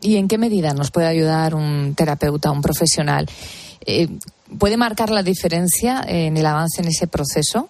[0.00, 3.28] ¿Y en qué medida nos puede ayudar un terapeuta, un profesional?
[3.84, 4.08] Eh,
[4.58, 7.68] ¿Puede marcar la diferencia en el avance en ese proceso?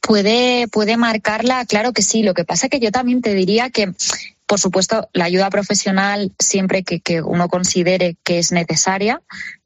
[0.00, 2.22] Puede, puede marcarla, claro que sí.
[2.22, 3.92] Lo que pasa que yo también te diría que,
[4.48, 9.20] por supuesto, la ayuda profesional, siempre que, uno considere que es necesaria,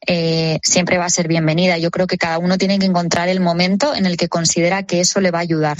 [0.09, 1.79] eh, siempre va a ser bienvenida.
[1.79, 5.01] Yo creo que cada uno tiene que encontrar el momento en el que considera que
[5.01, 5.79] eso le va a ayudar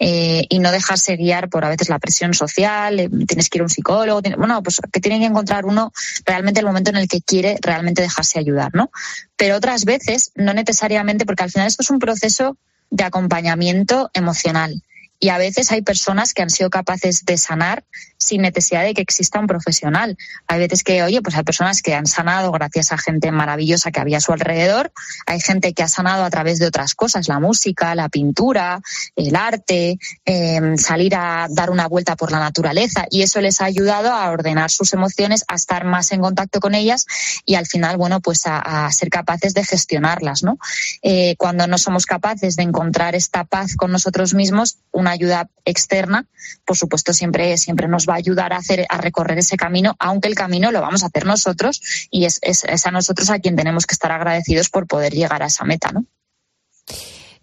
[0.00, 3.62] eh, y no dejarse guiar por a veces la presión social, eh, tienes que ir
[3.62, 5.92] a un psicólogo, bueno, pues que tiene que encontrar uno
[6.26, 8.90] realmente el momento en el que quiere realmente dejarse ayudar, ¿no?
[9.36, 12.56] Pero otras veces no necesariamente, porque al final esto es un proceso
[12.90, 14.82] de acompañamiento emocional.
[15.22, 17.84] Y a veces hay personas que han sido capaces de sanar
[18.22, 20.16] sin necesidad de que exista un profesional.
[20.46, 24.00] Hay veces que, oye, pues hay personas que han sanado gracias a gente maravillosa que
[24.00, 24.92] había a su alrededor.
[25.26, 28.80] Hay gente que ha sanado a través de otras cosas, la música, la pintura,
[29.16, 33.06] el arte, eh, salir a dar una vuelta por la naturaleza.
[33.10, 36.74] Y eso les ha ayudado a ordenar sus emociones, a estar más en contacto con
[36.74, 37.06] ellas
[37.44, 40.58] y al final, bueno, pues a, a ser capaces de gestionarlas, ¿no?
[41.02, 46.26] Eh, cuando no somos capaces de encontrar esta paz con nosotros mismos, una ayuda externa,
[46.64, 50.28] por supuesto, siempre, siempre nos va a ayudar a hacer, a recorrer ese camino, aunque
[50.28, 53.56] el camino lo vamos a hacer nosotros y es, es, es a nosotros a quien
[53.56, 56.04] tenemos que estar agradecidos por poder llegar a esa meta, ¿no?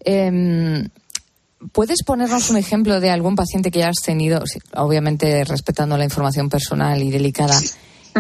[0.06, 0.88] Eh,
[1.74, 6.50] ¿Puedes ponernos un ejemplo de algún paciente que hayas tenido, sí, obviamente respetando la información
[6.50, 7.60] personal y delicada,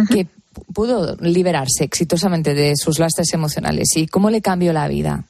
[0.09, 0.27] que
[0.73, 5.23] pudo liberarse exitosamente de sus lastres emocionales y cómo le cambió la vida?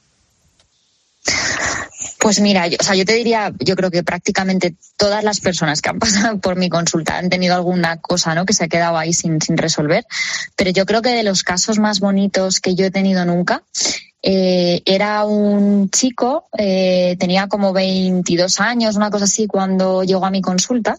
[2.20, 5.80] Pues mira, yo, o sea, yo te diría, yo creo que prácticamente todas las personas
[5.80, 8.44] que han pasado por mi consulta han tenido alguna cosa, ¿no?
[8.44, 10.04] Que se ha quedado ahí sin, sin resolver.
[10.54, 13.62] Pero yo creo que de los casos más bonitos que yo he tenido nunca,
[14.22, 20.30] eh, era un chico, eh, tenía como 22 años, una cosa así, cuando llegó a
[20.30, 20.98] mi consulta,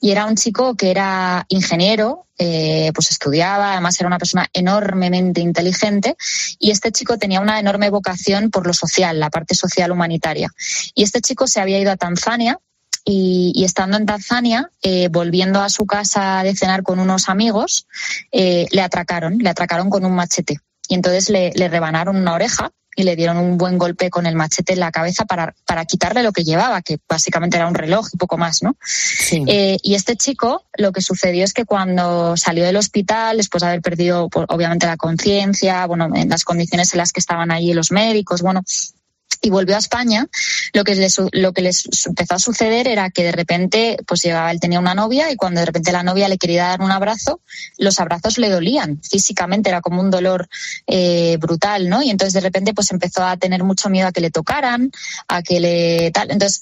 [0.00, 5.40] y era un chico que era ingeniero, eh, pues estudiaba, además era una persona enormemente
[5.40, 6.16] inteligente,
[6.58, 10.50] y este chico tenía una enorme vocación por lo social, la parte social humanitaria.
[10.94, 12.58] Y este chico se había ido a Tanzania
[13.04, 17.86] y, estando en Tanzania, eh, volviendo a su casa de cenar con unos amigos,
[18.30, 20.60] le atracaron, le atracaron con un machete.
[20.88, 24.34] Y entonces le, le, rebanaron una oreja y le dieron un buen golpe con el
[24.34, 28.08] machete en la cabeza para, para quitarle lo que llevaba, que básicamente era un reloj
[28.12, 28.76] y poco más, ¿no?
[28.82, 29.44] Sí.
[29.46, 33.68] Eh, y este chico, lo que sucedió es que cuando salió del hospital, después de
[33.68, 37.72] haber perdido, pues, obviamente, la conciencia, bueno, en las condiciones en las que estaban allí
[37.72, 38.64] los médicos, bueno,
[39.40, 40.26] y volvió a España,
[40.72, 44.50] lo que, les, lo que les empezó a suceder era que de repente, pues llegaba,
[44.50, 47.40] él tenía una novia y cuando de repente la novia le quería dar un abrazo,
[47.76, 50.48] los abrazos le dolían físicamente, era como un dolor
[50.86, 52.02] eh, brutal, ¿no?
[52.02, 54.90] Y entonces de repente pues empezó a tener mucho miedo a que le tocaran,
[55.28, 56.30] a que le tal.
[56.30, 56.60] Entonces,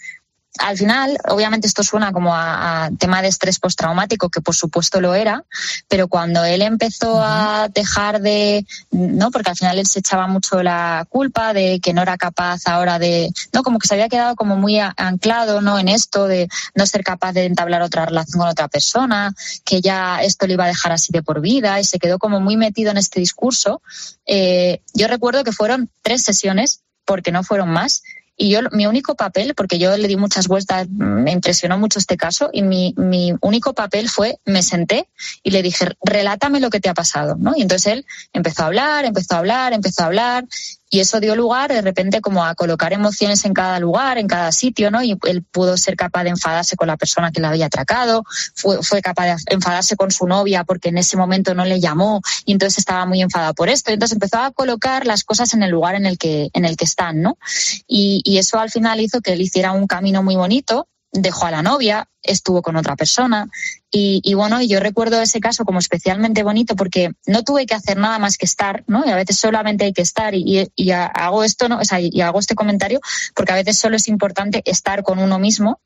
[0.58, 5.00] al final, obviamente esto suena como a, a, tema de estrés postraumático, que por supuesto
[5.00, 5.44] lo era,
[5.88, 7.64] pero cuando él empezó uh -huh.
[7.64, 9.30] a dejar de, ¿no?
[9.30, 12.98] Porque al final él se echaba mucho la culpa de que no era capaz ahora
[12.98, 13.62] de, ¿no?
[13.62, 15.78] Como que se había quedado como muy anclado, ¿no?
[15.78, 20.22] En esto de no ser capaz de entablar otra relación con otra persona, que ya
[20.22, 22.90] esto le iba a dejar así de por vida y se quedó como muy metido
[22.90, 23.82] en este discurso.
[24.26, 28.02] Eh, yo recuerdo que fueron tres sesiones, porque no fueron más,
[28.36, 32.16] y yo, mi único papel, porque yo le di muchas vueltas, me impresionó mucho este
[32.16, 35.08] caso, y mi, mi único papel fue, me senté
[35.42, 37.54] y le dije, relátame lo que te ha pasado, ¿no?
[37.56, 40.44] Y entonces él empezó a hablar, empezó a hablar, empezó a hablar,
[40.88, 44.52] y eso dio lugar de repente como a colocar emociones en cada lugar, en cada
[44.52, 45.02] sitio, ¿no?
[45.02, 48.82] Y él pudo ser capaz de enfadarse con la persona que le había atracado, fue,
[48.82, 52.52] fue capaz de enfadarse con su novia porque en ese momento no le llamó y
[52.52, 53.90] entonces estaba muy enfadado por esto.
[53.90, 56.76] Y entonces empezó a colocar las cosas en el lugar en el que, en el
[56.76, 57.38] que están, ¿no?
[57.86, 61.50] Y, y eso al final hizo que él hiciera un camino muy bonito, dejó a
[61.50, 63.48] la novia, estuvo con otra persona.
[63.90, 67.96] Y, y, bueno, yo recuerdo ese caso como especialmente bonito porque no tuve que hacer
[67.96, 69.06] nada más que estar, ¿no?
[69.06, 71.78] Y a veces solamente hay que estar y, y hago esto, ¿no?
[71.78, 73.00] O sea, y hago este comentario
[73.34, 75.80] porque a veces solo es importante estar con uno mismo,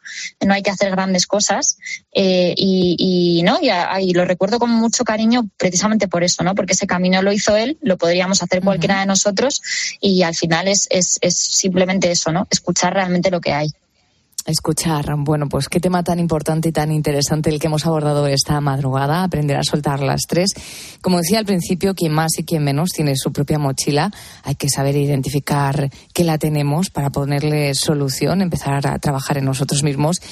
[0.44, 1.76] no hay que hacer grandes cosas.
[2.12, 3.58] Eh, y, y, ¿no?
[3.60, 3.70] Y,
[4.02, 6.54] y, lo recuerdo con mucho cariño precisamente por eso, ¿no?
[6.54, 9.62] Porque ese camino lo hizo él, lo podríamos hacer cualquiera de nosotros
[10.00, 12.48] y al final es, es, es simplemente eso, ¿no?
[12.50, 13.70] Escuchar realmente lo que hay.
[14.46, 18.58] Escuchar, bueno, pues qué tema tan importante y tan interesante el que hemos abordado esta
[18.62, 20.54] madrugada, aprender a soltar las tres.
[21.02, 24.10] Como decía al principio, quien más y quien menos tiene su propia mochila,
[24.42, 29.82] hay que saber identificar que la tenemos para ponerle solución, empezar a trabajar en nosotros
[29.82, 30.22] mismos.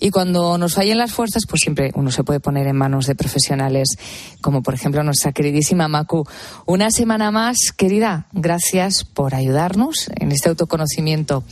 [0.00, 3.14] Y cuando nos fallen las fuerzas, pues siempre uno se puede poner en manos de
[3.14, 3.90] profesionales,
[4.40, 6.24] como por ejemplo nuestra queridísima Macu.
[6.66, 11.44] Una semana más, querida, gracias por ayudarnos en este autoconocimiento.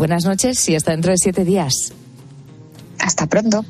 [0.00, 1.92] Buenas noches y hasta dentro de siete días.
[3.00, 3.66] Hasta pronto.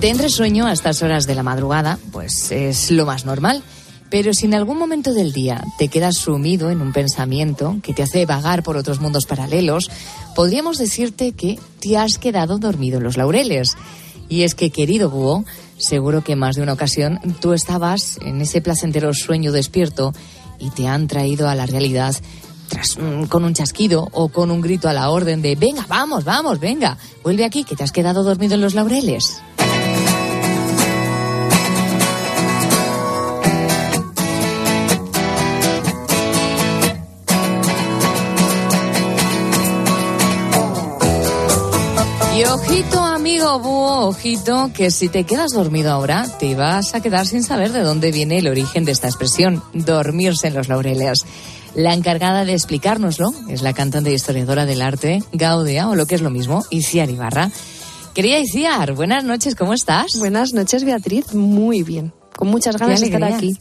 [0.00, 3.62] Te entre sueño a estas horas de la madrugada, pues es lo más normal.
[4.08, 8.02] Pero si en algún momento del día te quedas sumido en un pensamiento que te
[8.02, 9.90] hace vagar por otros mundos paralelos,
[10.34, 13.76] podríamos decirte que te has quedado dormido en los laureles.
[14.30, 15.44] Y es que, querido búho,
[15.76, 20.14] seguro que más de una ocasión tú estabas en ese placentero sueño despierto
[20.58, 22.16] y te han traído a la realidad
[22.70, 26.24] tras, mm, con un chasquido o con un grito a la orden de venga, vamos,
[26.24, 29.42] vamos, venga, vuelve aquí que te has quedado dormido en los laureles.
[42.40, 47.26] Y ojito, amigo búho, ojito, que si te quedas dormido ahora, te vas a quedar
[47.26, 51.26] sin saber de dónde viene el origen de esta expresión, dormirse en los laureles.
[51.74, 56.14] La encargada de explicárnoslo es la cantante e historiadora del arte, Gaudia, o lo que
[56.14, 57.50] es lo mismo, Iciar Ibarra.
[58.14, 60.12] Querida Iciar, buenas noches, ¿cómo estás?
[60.18, 62.10] Buenas noches, Beatriz, muy bien.
[62.36, 63.58] Con muchas ganas de estar aquí.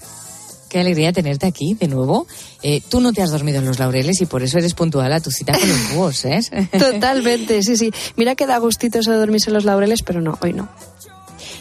[0.70, 2.28] Qué alegría tenerte aquí de nuevo.
[2.62, 5.20] Eh, tú no te has dormido en los laureles y por eso eres puntual a
[5.20, 6.42] tu cita con los búhos, ¿eh?
[6.78, 7.92] Totalmente, sí, sí.
[8.16, 10.70] Mira que da gustito eso de dormirse en los laureles, pero no, hoy no.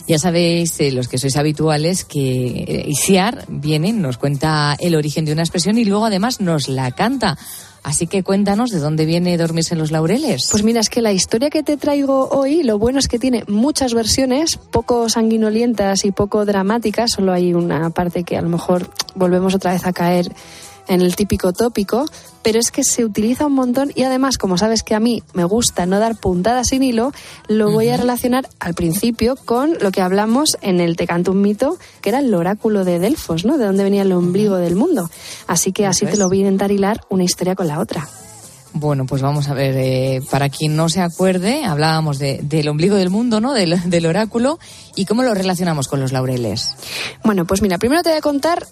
[0.06, 5.26] Ya sabéis, eh, los que sois habituales, que eh, Isiar viene, nos cuenta el origen
[5.26, 7.38] de una expresión y luego además nos la canta.
[7.82, 10.48] Así que cuéntanos de dónde viene dormirse en los laureles.
[10.50, 13.44] Pues mira, es que la historia que te traigo hoy, lo bueno es que tiene
[13.46, 18.90] muchas versiones, poco sanguinolientas y poco dramáticas, solo hay una parte que a lo mejor
[19.14, 20.32] volvemos otra vez a caer
[20.88, 22.04] en el típico tópico,
[22.42, 25.44] pero es que se utiliza un montón y además, como sabes que a mí me
[25.44, 27.12] gusta no dar puntadas sin hilo,
[27.46, 31.42] lo voy a relacionar al principio con lo que hablamos en el Te canto un
[31.42, 33.58] mito, que era el oráculo de Delfos, ¿no?
[33.58, 35.10] De dónde venía el ombligo del mundo.
[35.46, 38.08] Así que así te lo voy a intentar hilar una historia con la otra.
[38.74, 42.96] Bueno, pues vamos a ver, eh, para quien no se acuerde, hablábamos de, del ombligo
[42.96, 43.54] del mundo, ¿no?
[43.54, 44.58] Del, del oráculo,
[44.94, 46.76] y cómo lo relacionamos con los laureles.
[47.24, 48.66] Bueno, pues mira, primero te voy a contar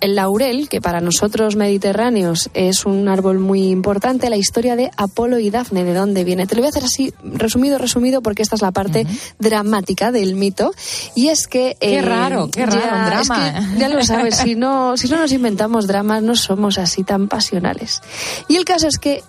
[0.00, 5.38] el laurel, que para nosotros mediterráneos es un árbol muy importante, la historia de Apolo
[5.38, 6.46] y Dafne, de dónde viene.
[6.46, 9.06] Te lo voy a hacer así, resumido, resumido, porque esta es la parte
[9.38, 10.72] dramática del mito.
[11.14, 11.76] Y es que...
[11.80, 13.48] Qué raro, qué raro, un drama.
[13.48, 17.02] es que ya lo sabes, si no, si no nos inventamos dramas, no somos así
[17.02, 18.02] tan pasionales.
[18.48, 19.22] Y el caso es que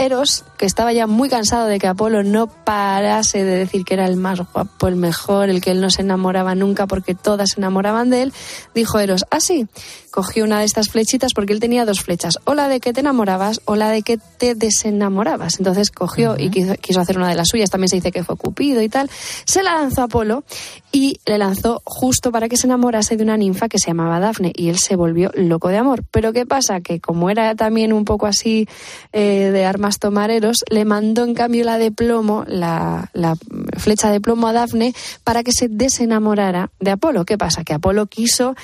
[0.00, 4.06] Eros, que estaba ya muy cansado de que Apolo no parase de decir que era
[4.06, 7.60] el más guapo, el mejor, el que él no se enamoraba nunca porque todas se
[7.60, 8.32] enamoraban de él,
[8.74, 9.68] dijo Eros, así,
[10.10, 13.00] cogió una de estas flechitas porque él tenía dos flechas, o la de que te
[13.00, 15.58] enamorabas o la de que te desenamorabas.
[15.58, 18.36] Entonces cogió y quiso, quiso hacer una de las suyas, también se dice que fue
[18.36, 19.10] Cupido y tal,
[19.44, 20.44] se la lanzó a Apolo
[20.92, 24.52] y le lanzó justo para que se enamorase de una ninfa que se llamaba Dafne
[24.54, 26.04] y él se volvió loco de amor.
[26.10, 26.80] Pero ¿qué pasa?
[26.80, 28.68] Que como era también un poco así
[29.12, 33.36] eh, de armas tomareros, le mandó en cambio la de plomo, la, la
[33.76, 34.94] flecha de plomo a Dafne
[35.24, 37.24] para que se desenamorara de Apolo.
[37.24, 37.64] ¿Qué pasa?
[37.64, 38.54] Que Apolo quiso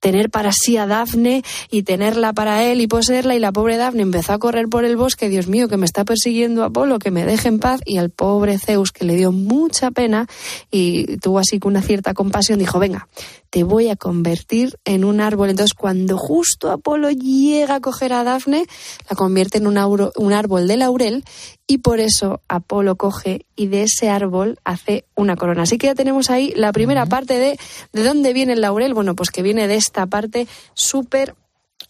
[0.00, 4.02] tener para sí a Dafne y tenerla para él y poseerla y la pobre Dafne
[4.02, 7.24] empezó a correr por el bosque, Dios mío, que me está persiguiendo Apolo, que me
[7.24, 10.26] deje en paz y al pobre Zeus que le dio mucha pena
[10.70, 13.08] y tuvo así una cierta compasión dijo, venga,
[13.54, 15.48] te voy a convertir en un árbol.
[15.48, 18.66] Entonces cuando justo Apolo llega a coger a Dafne,
[19.08, 21.22] la convierte en un, auro, un árbol de laurel
[21.68, 25.62] y por eso Apolo coge y de ese árbol hace una corona.
[25.62, 27.56] Así que ya tenemos ahí la primera parte de
[27.92, 28.92] de dónde viene el laurel.
[28.92, 31.36] Bueno, pues que viene de esta parte súper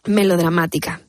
[0.05, 1.01] melodramática.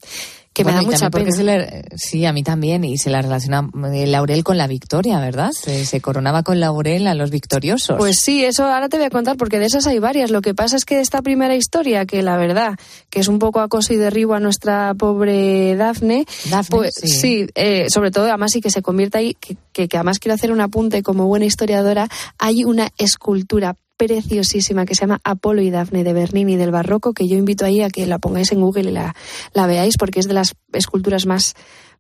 [0.56, 1.43] Que Bueno, me da mucha pena.
[1.43, 5.51] le- sí, a mí también, y se la relaciona el laurel con la victoria, ¿verdad?
[5.51, 7.97] Se, se coronaba con laurel a los victoriosos.
[7.97, 10.32] Pues sí, eso ahora te voy a contar porque de esas hay varias.
[10.32, 12.80] Lo que pasa es que esta primera historia, que la verdad,
[13.10, 16.26] que es un poco acoso y derribo a nuestra pobre Dafne,
[16.70, 17.08] pues sí.
[17.10, 20.36] sí, eh, sobre todo además y que se convierta ahí, que, que, que además quiero
[20.36, 22.08] hacer un apunte como buena historiadora,
[22.39, 27.28] hay una escultura preciosísima que se llama Apolo y Dafne de Bernini del barroco que
[27.28, 29.16] yo invito ahí a que la pongáis en Google y la,
[29.54, 31.54] la veáis porque es de las esculturas más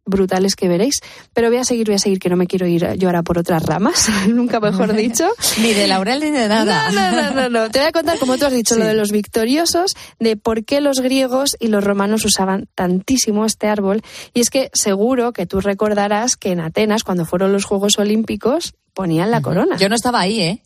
[0.07, 1.01] brutales que veréis.
[1.33, 3.39] Pero voy a seguir, voy a seguir, que no me quiero ir yo ahora por
[3.39, 5.27] otras ramas, nunca mejor dicho.
[5.59, 6.91] ni de laurel ni de nada.
[6.91, 7.71] No, no, no, no, no.
[7.71, 8.79] Te voy a contar, como tú has dicho, Sí.
[8.81, 13.65] lo de los victoriosos, de por qué los griegos y los romanos usaban tantísimo este
[13.67, 14.03] árbol.
[14.35, 18.75] Y es que seguro que tú recordarás que en Atenas, cuando fueron los Juegos Olímpicos,
[18.95, 19.77] ponían la corona.
[19.77, 20.59] Yo no estaba ahí, ¿eh?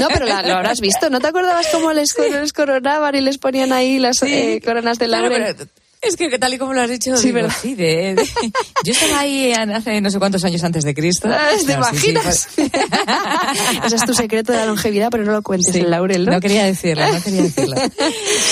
[0.00, 1.08] No, pero la- lo habrás visto.
[1.10, 5.06] ¿No te acordabas cómo les, les coronaban y les ponían ahí las eh, coronas de
[5.06, 5.54] laurel?
[5.56, 7.56] pero Es que tal y como lo has dicho, Sí, digo, ¿verdad?
[7.60, 8.24] sí, de- de-
[8.84, 11.28] yo estaba ahí en- hace no sé cuántos años antes de Cristo.
[11.30, 12.48] Ah, ¿Te No, sí, imaginas?
[12.54, 12.70] pues-
[13.84, 16.32] Ese es tu secreto de la longevidad, pero no lo cuentes, Sí, el laurel, ¿no?
[16.32, 17.76] no quería decirlo, no quería decirlo.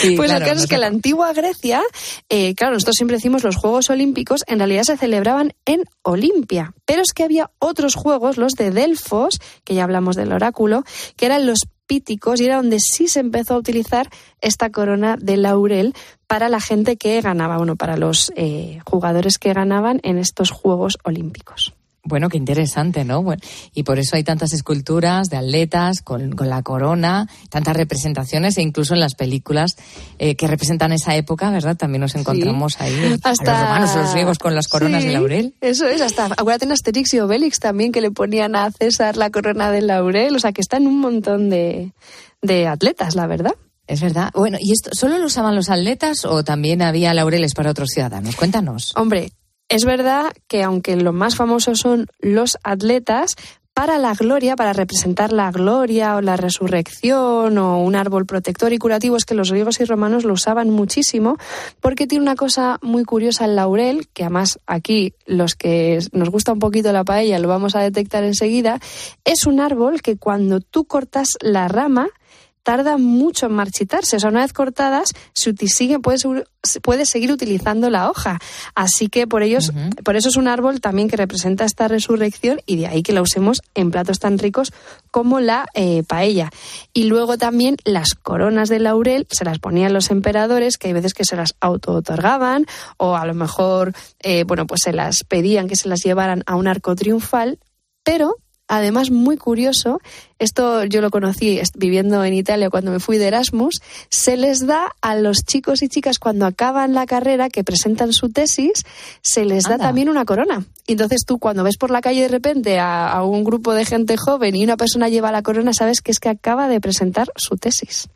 [0.01, 1.83] Sí, pues claro, el caso no es que la antigua Grecia,
[2.29, 7.03] eh, claro, nosotros siempre decimos los Juegos Olímpicos, en realidad se celebraban en Olimpia, pero
[7.03, 10.85] es que había otros juegos, los de Delfos, que ya hablamos del oráculo,
[11.17, 14.11] que eran los píticos y era donde sí se empezó a utilizar
[14.41, 15.95] esta corona de laurel
[16.27, 20.99] para la gente que ganaba, bueno, para los eh, jugadores que ganaban en estos Juegos
[21.05, 21.76] Olímpicos.
[22.07, 23.23] Bueno, qué interesante, ¿no?
[23.23, 23.43] Bueno,
[23.75, 28.63] y por eso hay tantas esculturas de atletas con, con la corona, tantas representaciones e
[28.63, 29.77] incluso en las películas
[30.19, 31.77] eh, que representan esa época, ¿verdad?
[31.77, 35.15] También nos encontramos ahí a los romanos, a los griegos con las coronas Sí, de
[35.15, 35.55] laurel.
[35.61, 39.31] Eso es, hasta acuérdate en Asterix y Obelix también que le ponían a César la
[39.31, 41.93] corona de laurel, o sea que están un montón de,
[42.41, 43.55] de atletas, la verdad.
[43.89, 44.31] Es verdad.
[44.35, 48.35] Bueno, ¿y esto solo lo usaban los atletas o también había laureles para otros ciudadanos?
[48.35, 48.93] Cuéntanos.
[48.97, 49.31] Hombre,
[49.69, 53.37] es verdad que aunque lo más famosos son los atletas,
[53.77, 58.79] para la gloria, para representar la gloria o la resurrección o un árbol protector y
[58.79, 61.37] curativo, es que los griegos y romanos lo usaban muchísimo
[61.79, 66.55] porque tiene una cosa muy curiosa el laurel, que además aquí los que nos gusta
[66.55, 68.81] un poquito la paella lo vamos a detectar enseguida,
[69.27, 72.09] es un árbol que cuando tú cortas la rama,
[72.67, 74.17] tarda mucho en marchitarse.
[74.17, 76.27] O sea, una vez cortadas, se sigue, puedes,
[76.83, 78.41] puedes seguir utilizando la hoja.
[78.75, 79.73] Así que por ellos,
[80.05, 83.23] por eso es un árbol también que representa esta resurrección y de ahí que la
[83.23, 84.73] usemos en platos tan ricos
[85.13, 86.51] como la eh, paella.
[86.93, 91.15] Y luego también las coronas de laurel se las ponían los emperadores, que hay veces
[91.15, 95.77] que se las auto-otorgaban o a lo mejor, eh, bueno, pues se las pedían que
[95.77, 97.61] se las llevaran a un arco triunfal,
[98.03, 98.35] pero
[98.69, 100.01] Además, muy curioso,
[100.41, 104.93] esto yo lo conocí viviendo en Italia cuando me fui de Erasmus, se les da
[105.01, 108.85] a los chicos y chicas cuando acaban la carrera, que presentan su tesis,
[109.23, 110.65] se les da también una corona.
[110.87, 113.85] Y entonces tú cuando ves por la calle de repente a, a un grupo de
[113.85, 117.31] gente joven y una persona lleva la corona, sabes que es que acaba de presentar
[117.37, 118.09] su tesis.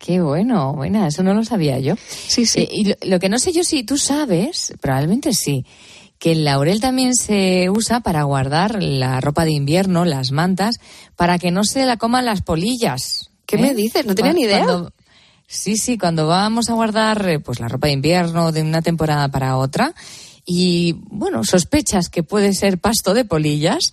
[0.00, 1.94] Qué bueno, buena, eso no lo sabía yo.
[2.26, 2.62] Sí, sí.
[2.62, 5.64] Eh, y lo, lo que no sé yo si tú sabes, probablemente sí,
[6.22, 10.76] que el laurel también se usa para guardar la ropa de invierno, las mantas,
[11.16, 13.30] para que no se la coman las polillas.
[13.44, 14.06] ¿Qué me dices?
[14.06, 14.62] No tenía ni idea.
[14.64, 14.92] cuando-
[15.48, 19.26] sí, sí, cuando vamos a guardar eh, pues la ropa de invierno de una temporada
[19.32, 19.94] para otra
[20.46, 23.92] y bueno, sospechas que puede ser pasto de polillas,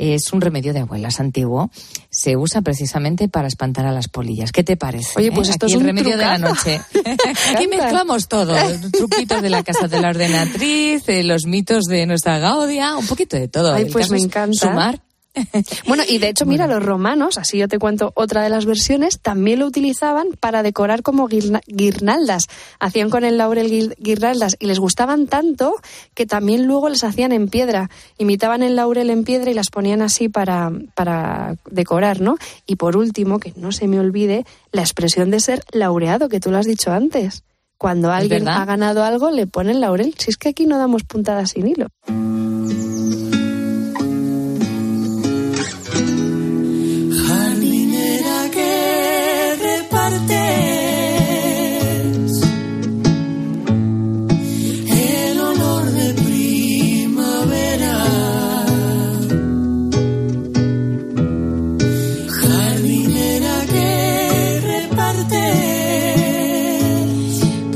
[0.00, 1.70] es un remedio de abuelas antiguo.
[2.08, 4.50] Se usa precisamente para espantar a las polillas.
[4.50, 5.12] ¿Qué te parece?
[5.16, 5.52] Oye, pues eh?
[5.52, 6.80] esto Aquí es el un remedio de la noche.
[7.54, 8.54] Aquí mezclamos todo.
[8.90, 13.36] Truquitos de la casa de la ordenatriz, eh, los mitos de nuestra Gaudia, un poquito
[13.36, 13.74] de todo.
[13.74, 14.56] Ay, El pues me encanta.
[14.58, 15.00] Sumar.
[15.86, 19.20] Bueno, y de hecho, mira, los romanos, así yo te cuento otra de las versiones,
[19.20, 22.46] también lo utilizaban para decorar como guirna- guirnaldas.
[22.78, 25.74] Hacían con el laurel guir- guirnaldas y les gustaban tanto
[26.14, 27.90] que también luego les hacían en piedra.
[28.18, 32.36] Imitaban el laurel en piedra y las ponían así para, para decorar, ¿no?
[32.66, 36.50] Y por último, que no se me olvide, la expresión de ser laureado, que tú
[36.50, 37.44] lo has dicho antes.
[37.78, 40.14] Cuando alguien ha ganado algo, le ponen laurel.
[40.18, 41.86] Si es que aquí no damos puntadas sin hilo.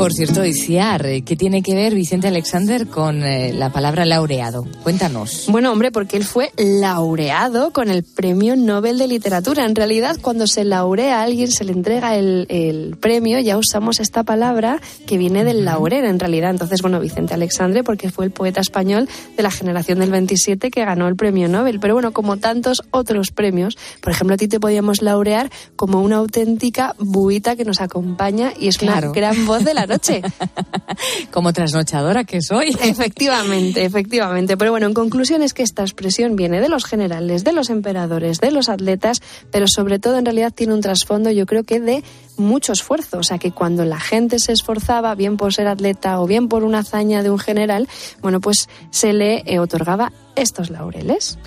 [0.05, 4.67] Por cierto, Iciar, eh, ¿qué tiene que ver Vicente Alexander con eh, la palabra laureado?
[4.83, 5.47] Cuéntanos.
[5.49, 9.65] Bueno, hombre, porque él fue laureado con el Premio Nobel de Literatura.
[9.65, 13.99] En realidad, cuando se laurea a alguien, se le entrega el, el premio, ya usamos
[13.99, 16.51] esta palabra que viene del laurel, en realidad.
[16.51, 20.85] Entonces, bueno, Vicente Alexandre, porque fue el poeta español de la generación del 27 que
[20.85, 21.81] ganó el Premio Nobel.
[21.81, 26.17] Pero bueno, como tantos otros premios, por ejemplo, a ti te podíamos laurear como una
[26.17, 29.13] auténtica buita que nos acompaña y es Claro.
[29.13, 29.94] una gran voz de la noche.
[31.33, 32.77] Como trasnochadora que soy.
[32.83, 34.57] Efectivamente, efectivamente.
[34.57, 38.41] Pero bueno, en conclusión es que esta expresión viene de los generales, de los emperadores,
[38.41, 39.21] de los atletas,
[39.51, 42.03] pero sobre todo en realidad tiene un trasfondo yo creo que de
[42.37, 43.19] mucho esfuerzo.
[43.19, 46.65] O sea que cuando la gente se esforzaba, bien por ser atleta o bien por
[46.65, 47.89] una hazaña de un general,
[48.21, 51.39] bueno, pues se le eh, otorgaba estos laureles.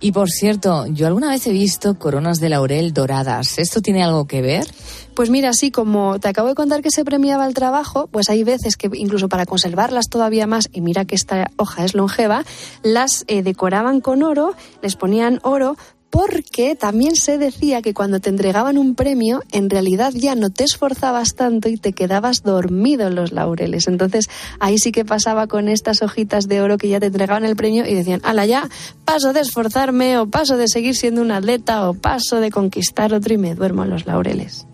[0.00, 3.58] Y por cierto, yo alguna vez he visto coronas de laurel doradas.
[3.58, 4.66] ¿Esto tiene algo que ver?
[5.14, 8.42] Pues mira, así como te acabo de contar que se premiaba el trabajo, pues hay
[8.42, 12.44] veces que incluso para conservarlas todavía más, y mira que esta hoja es longeva,
[12.82, 15.76] las eh, decoraban con oro, les ponían oro
[16.14, 20.62] porque también se decía que cuando te entregaban un premio, en realidad ya no te
[20.62, 23.88] esforzabas tanto y te quedabas dormido en los laureles.
[23.88, 27.56] Entonces ahí sí que pasaba con estas hojitas de oro que ya te entregaban el
[27.56, 28.68] premio y decían, ala ya,
[29.04, 33.34] paso de esforzarme o paso de seguir siendo un atleta o paso de conquistar otro
[33.34, 34.68] y me duermo en los laureles.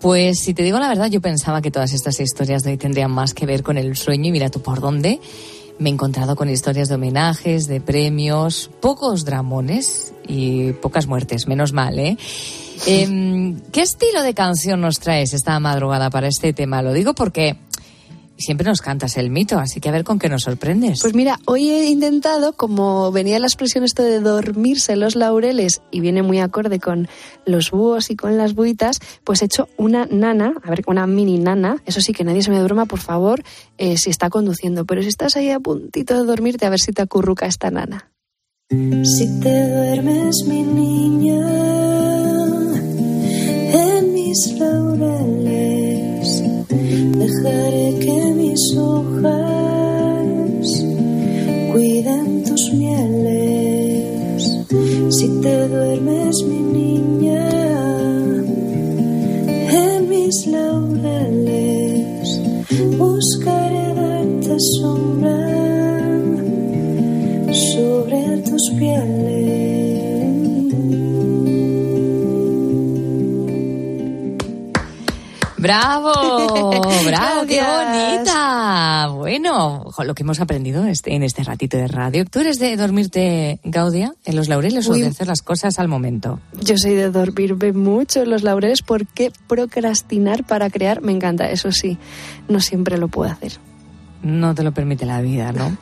[0.00, 3.10] Pues si te digo la verdad, yo pensaba que todas estas historias de hoy tendrían
[3.10, 5.18] más que ver con el sueño y mira tú por dónde.
[5.78, 11.72] Me he encontrado con historias de homenajes, de premios, pocos dramones y pocas muertes, menos
[11.72, 12.16] mal, ¿eh?
[12.86, 16.82] Em, ¿Qué estilo de canción nos traes esta madrugada para este tema?
[16.82, 17.56] Lo digo porque
[18.36, 21.00] siempre nos cantas el mito, así que a ver con qué nos sorprendes.
[21.00, 26.00] Pues mira, hoy he intentado, como venía la expresión esto de dormirse los laureles y
[26.00, 27.08] viene muy acorde con
[27.46, 31.38] los búhos y con las buitas, pues he hecho una nana, a ver, una mini
[31.38, 33.42] nana, eso sí, que nadie se me duerma, por favor,
[33.78, 36.92] eh, si está conduciendo, pero si estás ahí a puntito de dormirte, a ver si
[36.92, 38.10] te acurruca esta nana.
[38.70, 42.23] Si te duermes, mi niña,
[48.54, 49.34] mis hojas
[51.72, 54.42] cuiden tus mieles.
[55.10, 57.48] Si te duermes, mi niña,
[59.82, 62.40] en mis laureles,
[62.96, 65.40] buscaré darte sombra
[67.72, 69.23] sobre tus pieles.
[75.64, 76.12] ¡Bravo!
[77.06, 77.46] ¡Bravo!
[77.48, 79.08] ¡Qué bonita!
[79.14, 82.26] Bueno, lo que hemos aprendido este- en este ratito de radio.
[82.26, 86.38] ¿Tú eres de dormirte, Gaudia, en los laureles o de hacer las cosas al momento?
[86.62, 91.72] Yo soy de dormirme mucho en los laureles porque procrastinar para crear me encanta, eso
[91.72, 91.96] sí,
[92.46, 93.52] no siempre lo puedo hacer.
[94.24, 95.76] No te lo permite la vida, ¿no?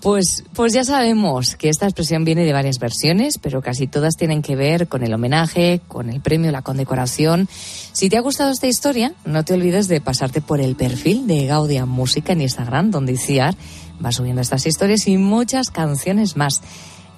[0.00, 4.42] Pues, pues ya sabemos que esta expresión viene de varias versiones, pero casi todas tienen
[4.42, 7.48] que ver con el homenaje, con el premio, la condecoración.
[7.92, 11.46] Si te ha gustado esta historia, no te olvides de pasarte por el perfil de
[11.46, 13.56] Gaudia Música en Instagram, donde Iciar
[14.04, 16.62] va subiendo estas historias y muchas canciones más.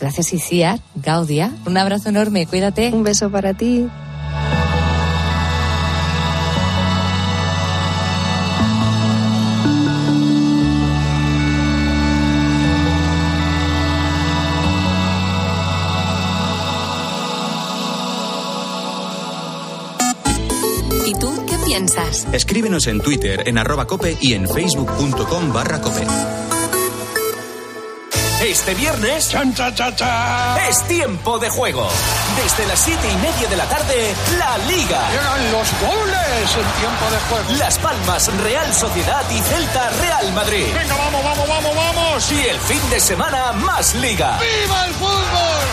[0.01, 1.53] Gracias, Iciar, Gaudia.
[1.67, 2.93] Un abrazo enorme, cuídate.
[2.93, 3.89] Un beso para ti.
[22.33, 26.07] Escríbenos en Twitter en arroba cope y en facebook.com barra cope.
[28.41, 29.35] Este viernes
[30.69, 31.89] es tiempo de juego.
[32.37, 35.01] Desde las siete y media de la tarde, la Liga.
[35.11, 37.59] Llegan los goles en tiempo de juego.
[37.59, 40.67] Las Palmas, Real Sociedad y Celta, Real Madrid.
[40.75, 42.33] Venga, vamos, vamos, vamos, vamos.
[42.33, 44.39] Y el fin de semana, más Liga.
[44.39, 45.67] ¡Viva el fútbol!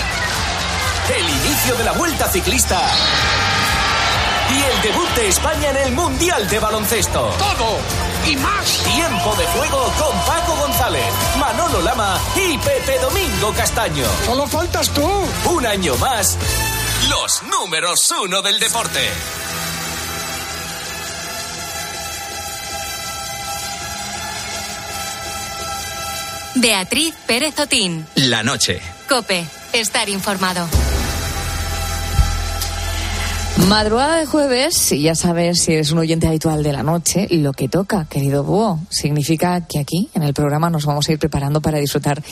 [1.16, 2.82] El inicio de la Vuelta Ciclista.
[4.52, 7.30] Y el debut de España en el Mundial de Baloncesto.
[7.38, 7.80] Todo
[8.28, 8.84] y más.
[8.84, 11.06] Tiempo de juego con Paco González,
[11.40, 14.06] Manolo Lama y Pepe Domingo Castaño.
[14.26, 15.10] Solo faltas tú.
[15.50, 16.38] Un año más,
[17.10, 19.00] los números uno del deporte.
[26.56, 28.06] Beatriz Pérez Otín.
[28.16, 28.80] La noche.
[29.10, 29.46] Cope.
[29.74, 30.68] Estar informado.
[33.58, 37.54] Madrugada de jueves, y ya sabes si eres un oyente habitual de la noche, lo
[37.54, 41.62] que toca, querido búho, significa que aquí, en el programa, nos vamos a ir preparando
[41.62, 42.24] para disfrutar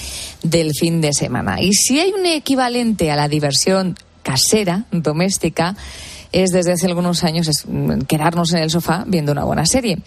[0.42, 1.62] del fin de semana.
[1.62, 5.76] Y si hay un equivalente a la diversión casera, doméstica,
[6.32, 10.00] es desde hace algunos años es, mm, quedarnos en el sofá viendo una buena serie.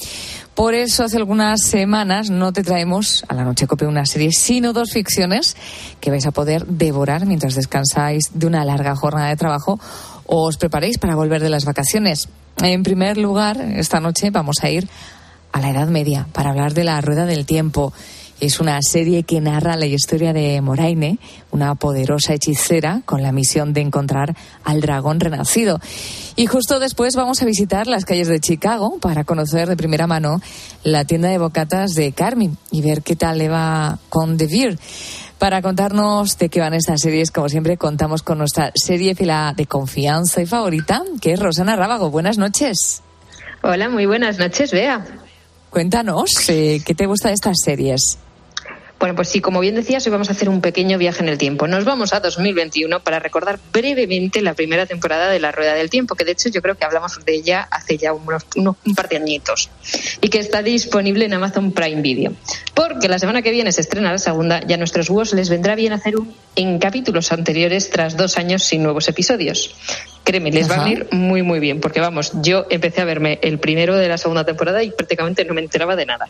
[0.54, 4.72] Por eso hace algunas semanas no te traemos a la noche cope una serie, sino
[4.72, 5.56] dos ficciones
[6.00, 9.78] que vais a poder devorar mientras descansáis de una larga jornada de trabajo
[10.26, 12.28] o os preparéis para volver de las vacaciones.
[12.62, 14.88] En primer lugar, esta noche vamos a ir
[15.52, 17.92] a la Edad Media para hablar de la Rueda del Tiempo.
[18.40, 21.18] Es una serie que narra la historia de Moraine,
[21.52, 25.78] una poderosa hechicera con la misión de encontrar al dragón renacido.
[26.34, 30.40] Y justo después vamos a visitar las calles de Chicago para conocer de primera mano
[30.82, 34.78] la tienda de bocatas de Carmen y ver qué tal le va con The Beer.
[35.38, 39.66] Para contarnos de qué van estas series, como siempre, contamos con nuestra serie fila de
[39.66, 42.10] confianza y favorita, que es Rosana Rábago.
[42.10, 43.02] Buenas noches.
[43.62, 45.04] Hola, muy buenas noches, Bea.
[45.70, 48.18] Cuéntanos, eh, ¿qué te gusta de estas series?
[48.98, 51.36] Bueno, pues sí, como bien decías, hoy vamos a hacer un pequeño viaje en el
[51.36, 51.66] tiempo.
[51.66, 56.14] Nos vamos a 2021 para recordar brevemente la primera temporada de La Rueda del Tiempo,
[56.14, 59.08] que de hecho yo creo que hablamos de ella hace ya unos, unos un par
[59.08, 59.68] de añitos
[60.20, 62.32] y que está disponible en Amazon Prime Video.
[62.72, 65.74] Porque la semana que viene se estrena la segunda y a nuestros huevos les vendrá
[65.74, 69.74] bien hacer un en capítulos anteriores tras dos años sin nuevos episodios.
[70.22, 73.58] Créeme, les va a venir muy, muy bien, porque vamos, yo empecé a verme el
[73.58, 76.28] primero de la segunda temporada y prácticamente no me enteraba de nada.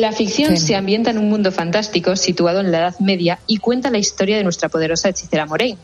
[0.00, 3.90] La ficción se ambienta en un mundo fantástico situado en la Edad Media y cuenta
[3.90, 5.78] la historia de nuestra poderosa hechicera Moraine.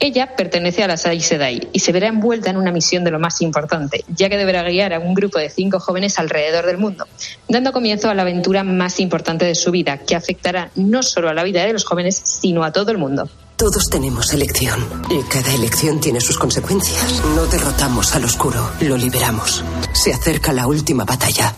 [0.00, 3.20] Ella pertenece a las Aes Sedai y se verá envuelta en una misión de lo
[3.20, 7.06] más importante, ya que deberá guiar a un grupo de cinco jóvenes alrededor del mundo,
[7.48, 11.34] dando comienzo a la aventura más importante de su vida, que afectará no solo a
[11.34, 13.28] la vida de los jóvenes, sino a todo el mundo.
[13.54, 17.22] Todos tenemos elección y cada elección tiene sus consecuencias.
[17.36, 19.62] No derrotamos al oscuro, lo liberamos.
[19.92, 21.54] Se acerca la última batalla.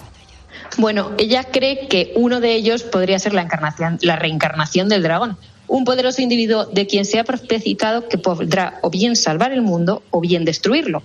[0.78, 5.38] Bueno, ella cree que uno de ellos podría ser la, encarnación, la reencarnación del dragón,
[5.68, 10.02] un poderoso individuo de quien se ha profetizado que podrá o bien salvar el mundo
[10.10, 11.02] o bien destruirlo.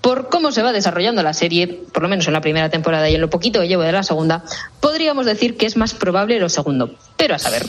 [0.00, 3.14] Por cómo se va desarrollando la serie, por lo menos en la primera temporada y
[3.14, 4.44] en lo poquito que llevo de la segunda,
[4.80, 6.96] podríamos decir que es más probable lo segundo.
[7.16, 7.64] Pero a saber.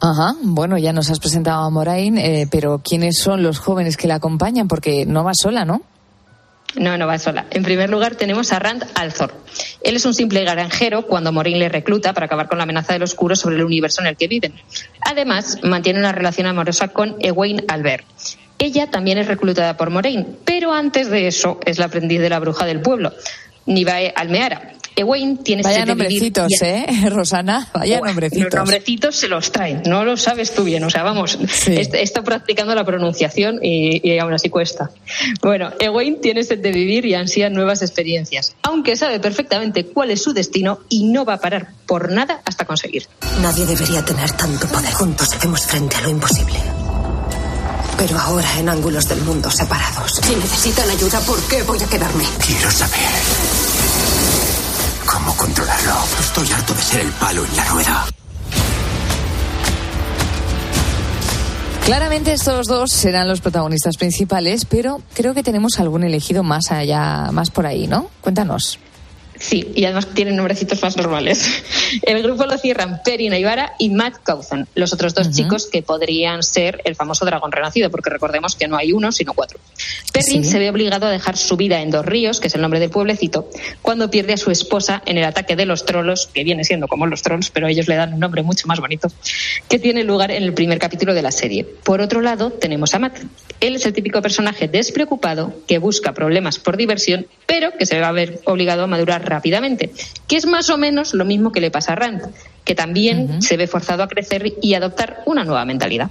[0.00, 4.08] Ajá, bueno, ya nos has presentado a Moraine, eh, pero ¿quiénes son los jóvenes que
[4.08, 4.66] la acompañan?
[4.66, 5.82] Porque no va sola, ¿no?
[6.76, 7.46] No, no va sola.
[7.50, 9.32] En primer lugar tenemos a Rand Althor.
[9.82, 13.02] Él es un simple granjero cuando Morin le recluta para acabar con la amenaza del
[13.02, 14.54] oscuro sobre el universo en el que viven.
[15.00, 18.04] Además, mantiene una relación amorosa con Egwene Albert.
[18.58, 22.38] Ella también es reclutada por Moraine, pero antes de eso es la aprendiz de la
[22.38, 23.12] bruja del pueblo,
[23.66, 24.74] Nivae Almeara.
[25.00, 26.32] Egwene tiene Vaya sed de vivir
[26.62, 27.68] ¿eh, Rosana?
[27.74, 28.44] Vaya Bueno, nombrecitos.
[28.46, 30.84] Los nombrecitos se los traen, no lo sabes tú bien.
[30.84, 34.90] O sea, vamos, est- he estado practicando la pronunciación y, y aún así cuesta.
[35.42, 40.22] Bueno, Egwene tiene sed de vivir y ansía nuevas experiencias, aunque sabe perfectamente cuál es
[40.22, 43.06] su destino y no va a parar por nada hasta conseguir.
[43.42, 44.92] Nadie debería tener tanto poder.
[44.92, 46.58] Juntos hacemos frente a lo imposible.
[47.98, 50.20] Pero ahora en ángulos del mundo separados.
[50.22, 52.24] Si necesitan ayuda, ¿por qué voy a quedarme?
[52.46, 52.98] Quiero saber
[55.36, 55.94] controlarlo.
[56.20, 58.06] Estoy harto de ser el palo en la rueda.
[61.84, 67.30] Claramente estos dos serán los protagonistas principales, pero creo que tenemos algún elegido más allá,
[67.32, 68.10] más por ahí, ¿no?
[68.20, 68.78] Cuéntanos.
[69.40, 71.62] Sí, y además tienen nombrecitos más normales.
[72.02, 76.42] El grupo lo cierran Perry Naivara y Matt Cauthen, los otros dos chicos que podrían
[76.42, 79.58] ser el famoso dragón renacido, porque recordemos que no hay uno, sino cuatro.
[80.12, 80.44] Perry Sí.
[80.44, 82.90] se ve obligado a dejar su vida en Dos Ríos, que es el nombre del
[82.90, 83.48] pueblecito,
[83.80, 87.06] cuando pierde a su esposa en el ataque de los trolos, que viene siendo como
[87.06, 89.08] los trolls, pero ellos le dan un nombre mucho más bonito,
[89.70, 91.64] que tiene lugar en el primer capítulo de la serie.
[91.64, 93.18] Por otro lado, tenemos a Matt.
[93.60, 98.08] Él es el típico personaje despreocupado que busca problemas por diversión, pero que se va
[98.08, 99.92] a ver obligado a madurar rápidamente,
[100.28, 102.22] que es más o menos lo mismo que le pasa a Rand,
[102.64, 106.10] que también se ve forzado a crecer y adoptar una nueva mentalidad.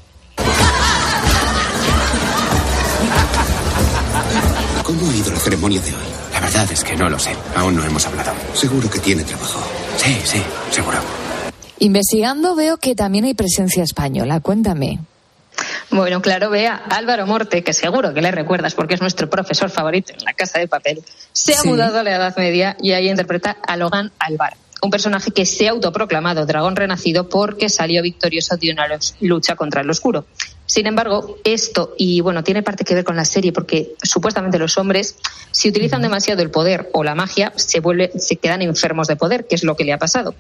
[4.84, 6.10] ¿Cómo ha ido la ceremonia de hoy?
[6.34, 7.32] La verdad es que no lo sé.
[7.56, 8.32] Aún no hemos hablado.
[8.54, 9.62] Seguro que tiene trabajo.
[9.98, 10.42] Sí, sí,
[10.72, 10.98] seguro.
[11.80, 14.40] Investigando veo que también hay presencia española.
[14.40, 15.00] Cuéntame.
[15.92, 20.14] Bueno, claro, vea, Álvaro Morte, que seguro que le recuerdas porque es nuestro profesor favorito
[20.14, 21.68] en la Casa de Papel, se ha Sí.
[21.68, 25.68] mudado a la Edad Media y ahí interpreta a Logan Alvar, un personaje que se
[25.68, 28.88] ha autoproclamado dragón renacido porque salió victorioso de una
[29.22, 30.26] lucha contra el oscuro.
[30.66, 34.78] Sin embargo, esto, y bueno, tiene parte que ver con la serie porque supuestamente los
[34.78, 35.16] hombres,
[35.52, 39.48] si utilizan demasiado el poder o la magia, se, vuelve, se quedan enfermos de poder,
[39.48, 40.36] que es lo que le ha pasado.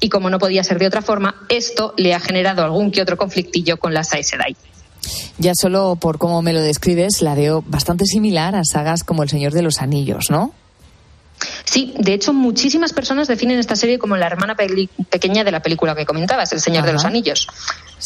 [0.00, 3.16] Y como no podía ser de otra forma, esto le ha generado algún que otro
[3.16, 4.32] conflictillo con las Aes.
[5.38, 9.28] Ya solo por cómo me lo describes, la veo bastante similar a sagas como El
[9.28, 10.52] Señor de los Anillos, ¿no?
[11.64, 15.94] Sí, de hecho, muchísimas personas definen esta serie como la hermana pequeña de la película
[15.94, 17.48] que comentabas, El Señor de los Anillos.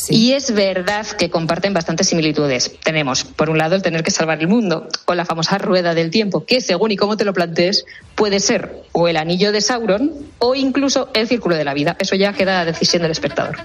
[0.08, 2.72] Y es verdad que comparten bastantes similitudes.
[2.82, 6.10] Tenemos, por un lado, el tener que salvar el mundo, o la famosa rueda del
[6.10, 10.12] tiempo, que según y cómo te lo plantees, puede ser o el anillo de Sauron
[10.38, 11.96] o incluso el círculo de la vida.
[11.98, 13.56] Eso ya queda a decisión del espectador.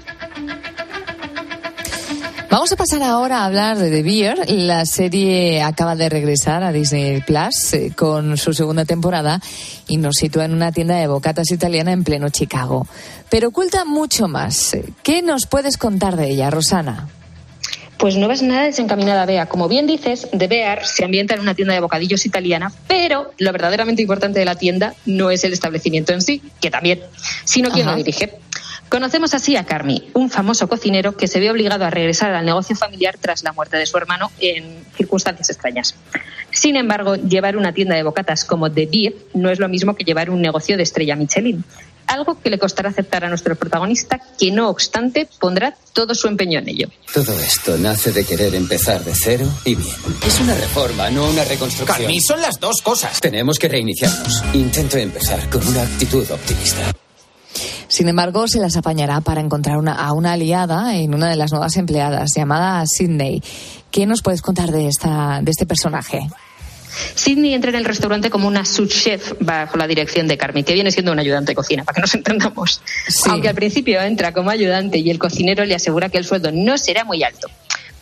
[2.50, 4.50] Vamos a pasar ahora a hablar de The Bear.
[4.50, 9.40] La serie acaba de regresar a Disney Plus eh, con su segunda temporada
[9.88, 12.88] y nos sitúa en una tienda de bocatas italiana en pleno Chicago.
[13.30, 14.74] Pero oculta mucho más.
[14.74, 17.08] Eh, ¿Qué nos puedes contar de ella, Rosana?
[18.00, 19.46] Pues no vas nada desencaminada, Bea.
[19.46, 23.52] Como bien dices, The Bear se ambienta en una tienda de bocadillos italiana, pero lo
[23.52, 27.02] verdaderamente importante de la tienda no es el establecimiento en sí, que también,
[27.44, 28.40] sino quien lo dirige.
[28.90, 32.76] Conocemos así a Carmi, un famoso cocinero que se ve obligado a regresar al negocio
[32.76, 35.96] familiar tras la muerte de su hermano en circunstancias extrañas.
[36.50, 40.04] Sin embargo, llevar una tienda de bocatas como The Beef no es lo mismo que
[40.04, 41.64] llevar un negocio de estrella Michelin.
[42.08, 46.58] Algo que le costará aceptar a nuestro protagonista, que no obstante pondrá todo su empeño
[46.58, 46.88] en ello.
[47.14, 49.96] Todo esto nace de querer empezar de cero y bien.
[50.26, 52.00] Es una reforma, no una reconstrucción.
[52.00, 53.22] Carmi, son las dos cosas.
[53.22, 54.44] Tenemos que reiniciarnos.
[54.54, 56.92] Intento empezar con una actitud optimista.
[57.90, 61.52] Sin embargo, se las apañará para encontrar una, a una aliada en una de las
[61.52, 63.42] nuevas empleadas, llamada Sydney.
[63.90, 66.30] ¿Qué nos puedes contar de, esta, de este personaje?
[67.16, 70.74] Sidney entra en el restaurante como una sous chef bajo la dirección de Carmi, que
[70.74, 72.82] viene siendo un ayudante de cocina, para que nos entendamos.
[73.28, 76.78] Aunque al principio entra como ayudante y el cocinero le asegura que el sueldo no
[76.78, 77.50] será muy alto.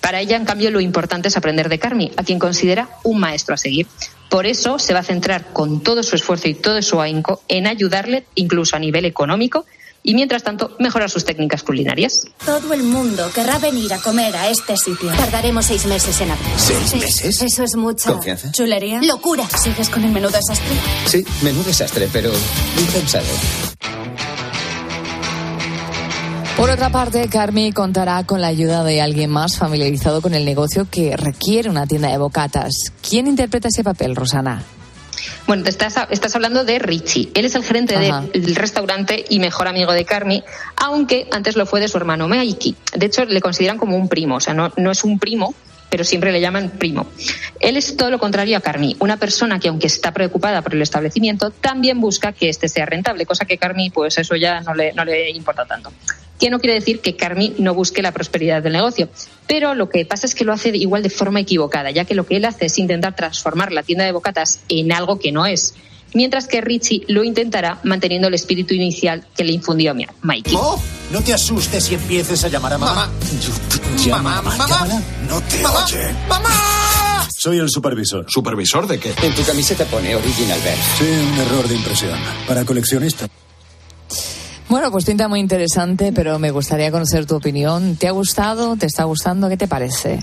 [0.01, 3.55] Para ella, en cambio, lo importante es aprender de Carmi, a quien considera un maestro
[3.55, 3.87] a seguir.
[4.29, 7.67] Por eso se va a centrar con todo su esfuerzo y todo su ahínco en
[7.67, 9.65] ayudarle, incluso a nivel económico,
[10.07, 12.27] y mientras tanto mejorar sus técnicas culinarias.
[12.45, 15.11] Todo el mundo querrá venir a comer a este sitio.
[15.11, 16.47] Tardaremos seis meses en abrir.
[16.55, 17.41] ¿Seis meses?
[17.41, 18.13] Eso es mucho.
[18.13, 18.49] ¿Confianza?
[18.53, 19.01] ¿Chulería?
[19.03, 19.43] ¡Locura!
[19.49, 20.75] ¿Sigues con el menú desastre?
[21.07, 23.25] Sí, menú desastre, pero bien pensado.
[26.55, 30.87] Por otra parte, Carmi contará con la ayuda de alguien más familiarizado con el negocio
[30.89, 32.71] que requiere una tienda de bocatas.
[33.07, 34.63] ¿Quién interpreta ese papel, Rosana?
[35.45, 37.29] Bueno, te estás, estás hablando de Richie.
[37.33, 40.43] Él es el gerente del restaurante y mejor amigo de Carmi,
[40.75, 42.75] aunque antes lo fue de su hermano Mikey.
[42.93, 45.55] De hecho, le consideran como un primo, o sea, no, no es un primo,
[45.89, 47.07] pero siempre le llaman primo.
[47.59, 50.81] Él es todo lo contrario a Carmi, una persona que aunque está preocupada por el
[50.81, 54.93] establecimiento, también busca que este sea rentable, cosa que Carmi, pues eso ya no le,
[54.93, 55.91] no le importa tanto.
[56.39, 59.09] Que no quiere decir que Carmi no busque la prosperidad del negocio,
[59.47, 62.25] pero lo que pasa es que lo hace igual de forma equivocada, ya que lo
[62.27, 65.73] que él hace es intentar transformar la tienda de bocatas en algo que no es,
[66.13, 70.53] mientras que Richie lo intentará manteniendo el espíritu inicial que le infundió Mi- Mikey.
[70.55, 70.79] Oh,
[71.11, 73.09] no te asustes y empieces a llamar a mamá.
[74.13, 75.01] A mamá, llámala.
[75.27, 76.13] No te oye.
[76.29, 77.27] ¡Mamá!
[77.35, 78.25] Soy el supervisor.
[78.29, 79.13] ¿Supervisor de qué?
[79.23, 80.77] En tu camiseta pone Original Bear.
[80.97, 82.19] Sí, un error de impresión.
[82.47, 83.27] Para coleccionista.
[84.69, 87.95] Bueno, pues pinta muy interesante, pero me gustaría conocer tu opinión.
[87.95, 88.75] ¿Te ha gustado?
[88.75, 89.47] ¿Te está gustando?
[89.47, 90.21] ¿Qué te parece?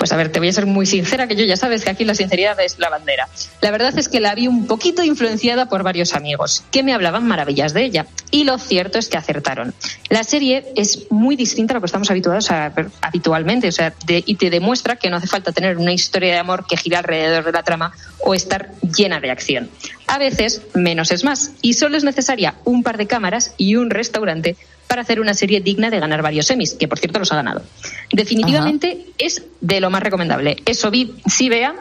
[0.00, 2.06] Pues a ver, te voy a ser muy sincera, que yo ya sabes que aquí
[2.06, 3.28] la sinceridad es la bandera.
[3.60, 7.28] La verdad es que la vi un poquito influenciada por varios amigos, que me hablaban
[7.28, 8.06] maravillas de ella.
[8.30, 9.74] Y lo cierto es que acertaron.
[10.08, 13.92] La serie es muy distinta a lo que estamos habituados a ver habitualmente, o sea,
[14.08, 17.44] y te demuestra que no hace falta tener una historia de amor que gira alrededor
[17.44, 19.68] de la trama o estar llena de acción.
[20.06, 23.90] A veces, menos es más, y solo es necesaria un par de cámaras y un
[23.90, 24.56] restaurante
[24.90, 27.62] para hacer una serie digna de ganar varios Emmys, que por cierto los ha ganado.
[28.10, 30.56] Definitivamente es de lo más recomendable.
[30.66, 31.76] Eso vi, sí vea,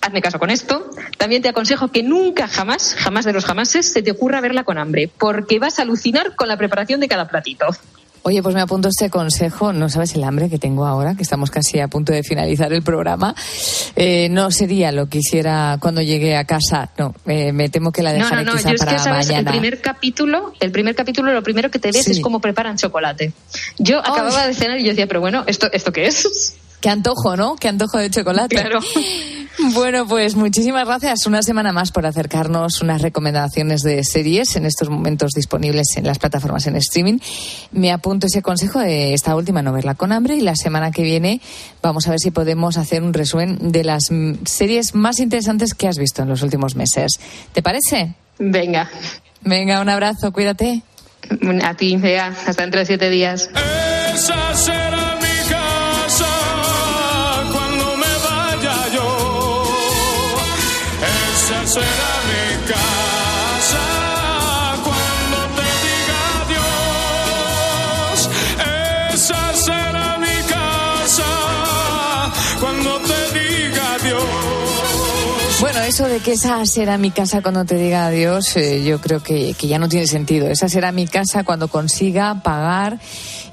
[0.00, 0.88] hazme caso con esto.
[1.18, 4.78] También te aconsejo que nunca, jamás, jamás de los jamases, se te ocurra verla con
[4.78, 7.66] hambre, porque vas a alucinar con la preparación de cada platito.
[8.26, 9.74] Oye, pues me apunto este consejo.
[9.74, 12.82] No sabes el hambre que tengo ahora, que estamos casi a punto de finalizar el
[12.82, 13.34] programa.
[13.96, 16.88] Eh, no sería lo que hiciera cuando llegué a casa.
[16.96, 18.98] No, eh, me temo que la No, no, dejaré no, quizá yo es para que,
[18.98, 19.28] ¿sabes?
[19.28, 19.50] El mañana.
[19.50, 22.12] primer capítulo, el primer capítulo, lo primero que te ves Sí.
[22.12, 23.32] es cómo preparan chocolate.
[23.78, 26.54] Yo acababa de cenar y yo decía, pero bueno, ¿esto, ¿esto qué es?
[26.84, 27.56] Qué antojo, ¿no?
[27.56, 28.56] Qué antojo de chocolate.
[28.56, 28.80] Claro.
[29.72, 34.90] Bueno, pues muchísimas gracias una semana más por acercarnos unas recomendaciones de series en estos
[34.90, 37.20] momentos disponibles en las plataformas en streaming.
[37.70, 41.02] Me apunto ese consejo de esta última no verla con hambre y la semana que
[41.02, 41.40] viene
[41.80, 44.10] vamos a ver si podemos hacer un resumen de las
[44.44, 47.20] series más interesantes que has visto en los últimos meses.
[47.52, 48.14] ¿Te parece?
[48.40, 48.90] Venga.
[49.42, 50.82] Venga, un abrazo, cuídate.
[51.62, 53.48] A ti, vea, hasta dentro de siete días.
[54.12, 54.93] Esa será
[61.74, 63.86] será mi casa
[64.86, 68.18] cuando te diga adiós.
[69.14, 71.30] Esa será mi casa
[72.60, 75.60] cuando te diga adiós.
[75.60, 79.20] Bueno, eso de que esa será mi casa cuando te diga adiós, eh, yo creo
[79.20, 80.46] que, que ya no tiene sentido.
[80.46, 83.00] Esa será mi casa cuando consiga pagar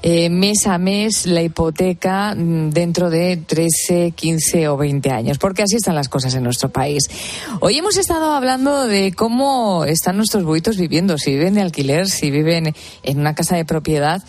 [0.02, 5.62] eh, mes a mes la hipoteca mm, dentro de 13, 15 o 20 años, porque
[5.62, 7.08] así están las cosas en nuestro país.
[7.60, 12.30] Hoy hemos estado hablando de cómo están nuestros buitos viviendo, si viven de alquiler, si
[12.30, 14.22] viven en una casa de propiedad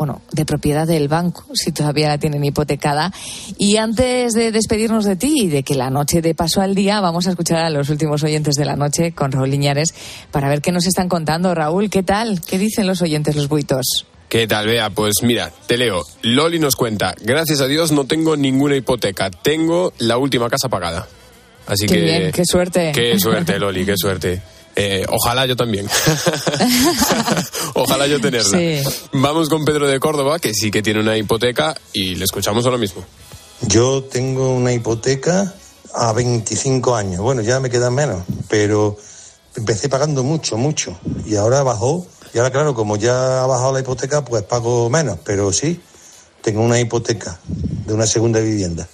[0.00, 3.12] bueno, de propiedad del banco, si todavía la tienen hipotecada.
[3.58, 7.02] Y antes de despedirnos de ti y de que la noche de paso al día,
[7.02, 9.92] vamos a escuchar a los últimos oyentes de la noche con Raúl Iñares
[10.30, 11.54] para ver qué nos están contando.
[11.54, 12.40] Raúl, ¿qué tal?
[12.40, 14.06] ¿Qué dicen los oyentes, los buitos?
[14.30, 14.90] ¿Qué tal, Bea?
[14.90, 16.06] Pues mira, te leo.
[16.22, 21.08] Loli nos cuenta, gracias a Dios no tengo ninguna hipoteca, tengo la última casa pagada.
[21.66, 22.00] Así Qué que...
[22.00, 22.92] bien, qué suerte.
[22.94, 24.40] Qué suerte, Loli, qué suerte.
[24.76, 25.88] Eh, ojalá yo también.
[27.74, 28.56] ojalá yo tenerla.
[28.56, 28.80] Sí.
[29.14, 32.78] Vamos con Pedro de Córdoba, que sí que tiene una hipoteca, y le escuchamos ahora
[32.78, 33.04] mismo.
[33.62, 35.52] Yo tengo una hipoteca
[35.92, 37.20] a 25 años.
[37.20, 38.96] Bueno, ya me quedan menos, pero
[39.56, 40.98] empecé pagando mucho, mucho.
[41.26, 42.06] Y ahora bajó.
[42.32, 45.18] Y ahora, claro, como ya ha bajado la hipoteca, pues pago menos.
[45.24, 45.80] Pero sí,
[46.42, 48.86] tengo una hipoteca de una segunda vivienda.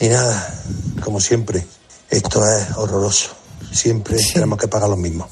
[0.00, 0.52] Y nada,
[1.04, 1.64] como siempre,
[2.10, 3.30] esto es horroroso.
[3.70, 5.28] Siempre tenemos que pagar lo mismo.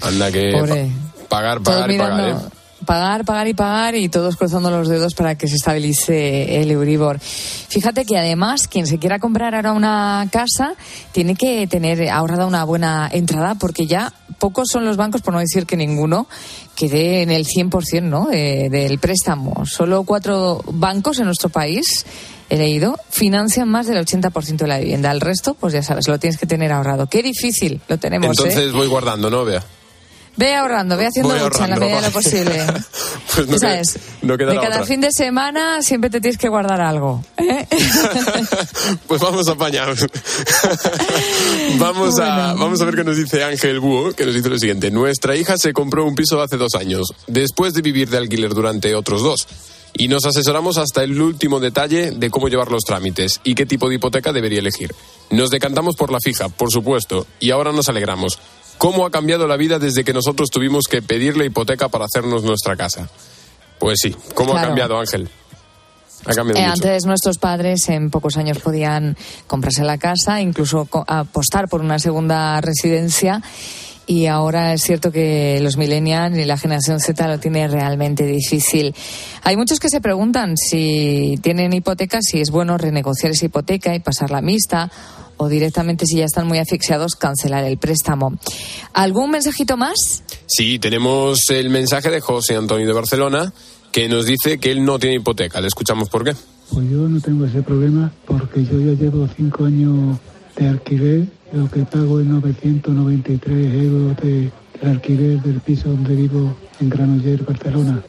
[0.00, 2.48] Anda que pa- pagar, pagar y pagar, ¿eh?
[2.86, 7.18] Pagar, pagar y pagar y todos cruzando los dedos para que se estabilice el Euribor.
[7.20, 10.74] Fíjate que además quien se quiera comprar ahora una casa
[11.12, 15.40] tiene que tener ahorrada una buena entrada porque ya pocos son los bancos, por no
[15.40, 16.26] decir que ninguno,
[16.74, 18.26] que dé en el 100% ¿no?
[18.26, 19.64] de- del préstamo.
[19.66, 22.04] Solo cuatro bancos en nuestro país,
[22.50, 25.10] he leído, financian más del 80% de la vivienda.
[25.12, 27.06] El resto, pues ya sabes, lo tienes que tener ahorrado.
[27.06, 28.26] Qué difícil lo tenemos.
[28.38, 28.42] ¿eh?
[28.48, 29.44] Entonces voy guardando, ¿no?
[29.44, 29.62] Vea.
[30.36, 32.66] Ve ahorrando, ve haciendo lucha en la medida de lo posible.
[33.34, 34.84] Pues no, sabes, no queda de cada otra.
[34.84, 37.24] fin de semana siempre te tienes que guardar algo.
[37.38, 37.66] ¿eh?
[39.06, 39.94] Pues vamos a apañar.
[41.78, 44.90] vamos, a, vamos a ver qué nos dice Ángel Búho, que nos dice lo siguiente.
[44.90, 48.94] Nuestra hija se compró un piso hace dos años, después de vivir de alquiler durante
[48.94, 49.46] otros dos.
[49.94, 53.88] Y nos asesoramos hasta el último detalle de cómo llevar los trámites y qué tipo
[53.88, 54.94] de hipoteca debería elegir.
[55.30, 58.38] Nos decantamos por la fija, por supuesto, y ahora nos alegramos.
[58.82, 62.42] ¿Cómo ha cambiado la vida desde que nosotros tuvimos que pedir la hipoteca para hacernos
[62.42, 63.08] nuestra casa?
[63.78, 65.28] Pues sí, ¿cómo ha cambiado Ángel?
[66.26, 66.72] Ha cambiado Eh, mucho.
[66.88, 69.16] antes nuestros padres en pocos años podían
[69.46, 73.40] comprarse la casa, incluso apostar por una segunda residencia.
[74.08, 78.96] Y ahora es cierto que los millennials y la generación Z lo tiene realmente difícil.
[79.44, 84.00] Hay muchos que se preguntan si tienen hipoteca, si es bueno renegociar esa hipoteca y
[84.00, 84.90] pasarla mixta
[85.36, 88.32] o directamente si ya están muy asfixiados cancelar el préstamo.
[88.92, 90.22] ¿Algún mensajito más?
[90.46, 93.52] Sí, tenemos el mensaje de José Antonio de Barcelona
[93.90, 95.60] que nos dice que él no tiene hipoteca.
[95.60, 96.34] Le escuchamos por qué.
[96.72, 100.18] Pues yo no tengo ese problema porque yo ya llevo cinco años
[100.56, 101.26] de alquiler.
[101.52, 107.44] Lo que pago es 993 euros de, de alquiler del piso donde vivo en Granollers,
[107.44, 108.02] Barcelona.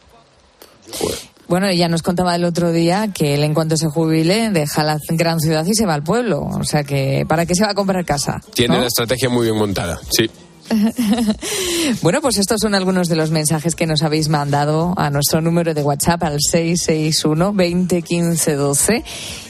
[1.48, 4.98] Bueno, ella nos contaba el otro día que él en cuanto se jubile deja la
[5.10, 6.42] gran ciudad y se va al pueblo.
[6.42, 8.42] O sea que, ¿para qué se va a comprar casa?
[8.54, 8.82] Tiene ¿no?
[8.82, 10.00] la estrategia muy bien montada.
[10.10, 10.30] Sí.
[12.02, 15.74] Bueno, pues estos son algunos de los mensajes que nos habéis mandado a nuestro número
[15.74, 19.04] de WhatsApp al 661 20 15 12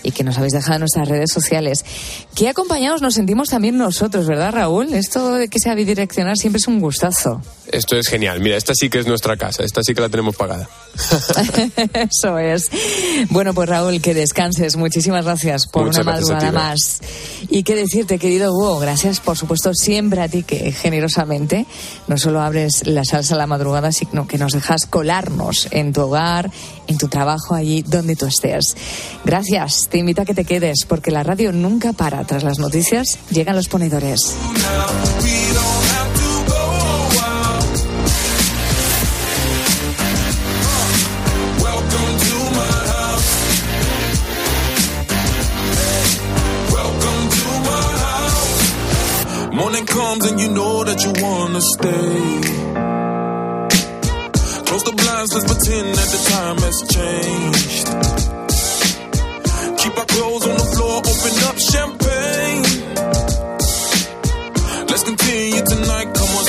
[0.04, 1.86] y que nos habéis dejado en nuestras redes sociales.
[2.36, 4.92] Qué acompañados nos sentimos también nosotros, ¿verdad, Raúl?
[4.94, 7.42] Esto de que sea bidireccional siempre es un gustazo.
[7.72, 8.40] Esto es genial.
[8.40, 9.64] Mira, esta sí que es nuestra casa.
[9.64, 10.68] Esta sí que la tenemos pagada.
[11.94, 12.70] Eso es.
[13.30, 14.76] Bueno, pues Raúl, que descanses.
[14.78, 17.02] Muchísimas gracias por Muchas una madrugada más.
[17.50, 21.66] Y qué decirte, querido Hugo, gracias por supuesto siempre a ti que generosamente
[22.08, 26.02] no solo abres la salsa a la madrugada, sino que nos dejas colarnos en tu
[26.02, 26.52] hogar,
[26.88, 28.76] en tu trabajo, allí donde tú estés.
[29.26, 29.88] Gracias.
[29.90, 32.24] Te invito a que te quedes porque la radio nunca para.
[32.24, 34.36] Tras las noticias llegan los ponedores.
[49.54, 52.73] Morning comes and you know that you wanna stay.
[54.74, 57.86] Close the blinds, let's pretend that the time has changed.
[59.78, 62.66] Keep our clothes on the floor, open up champagne.
[64.90, 66.46] Let's continue tonight, come on,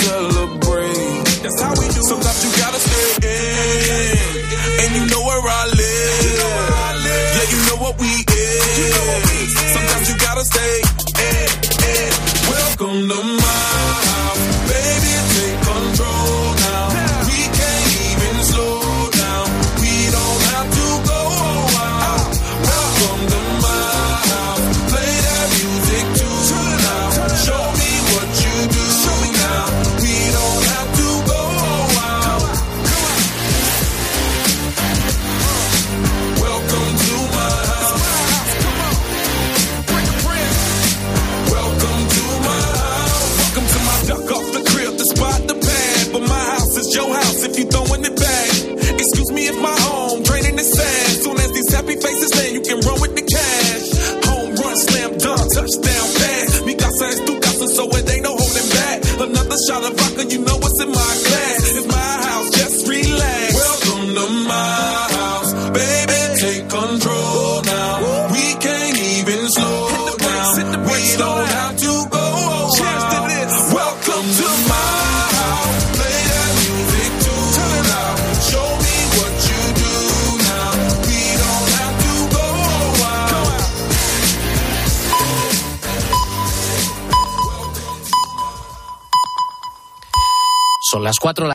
[91.14, 91.20] las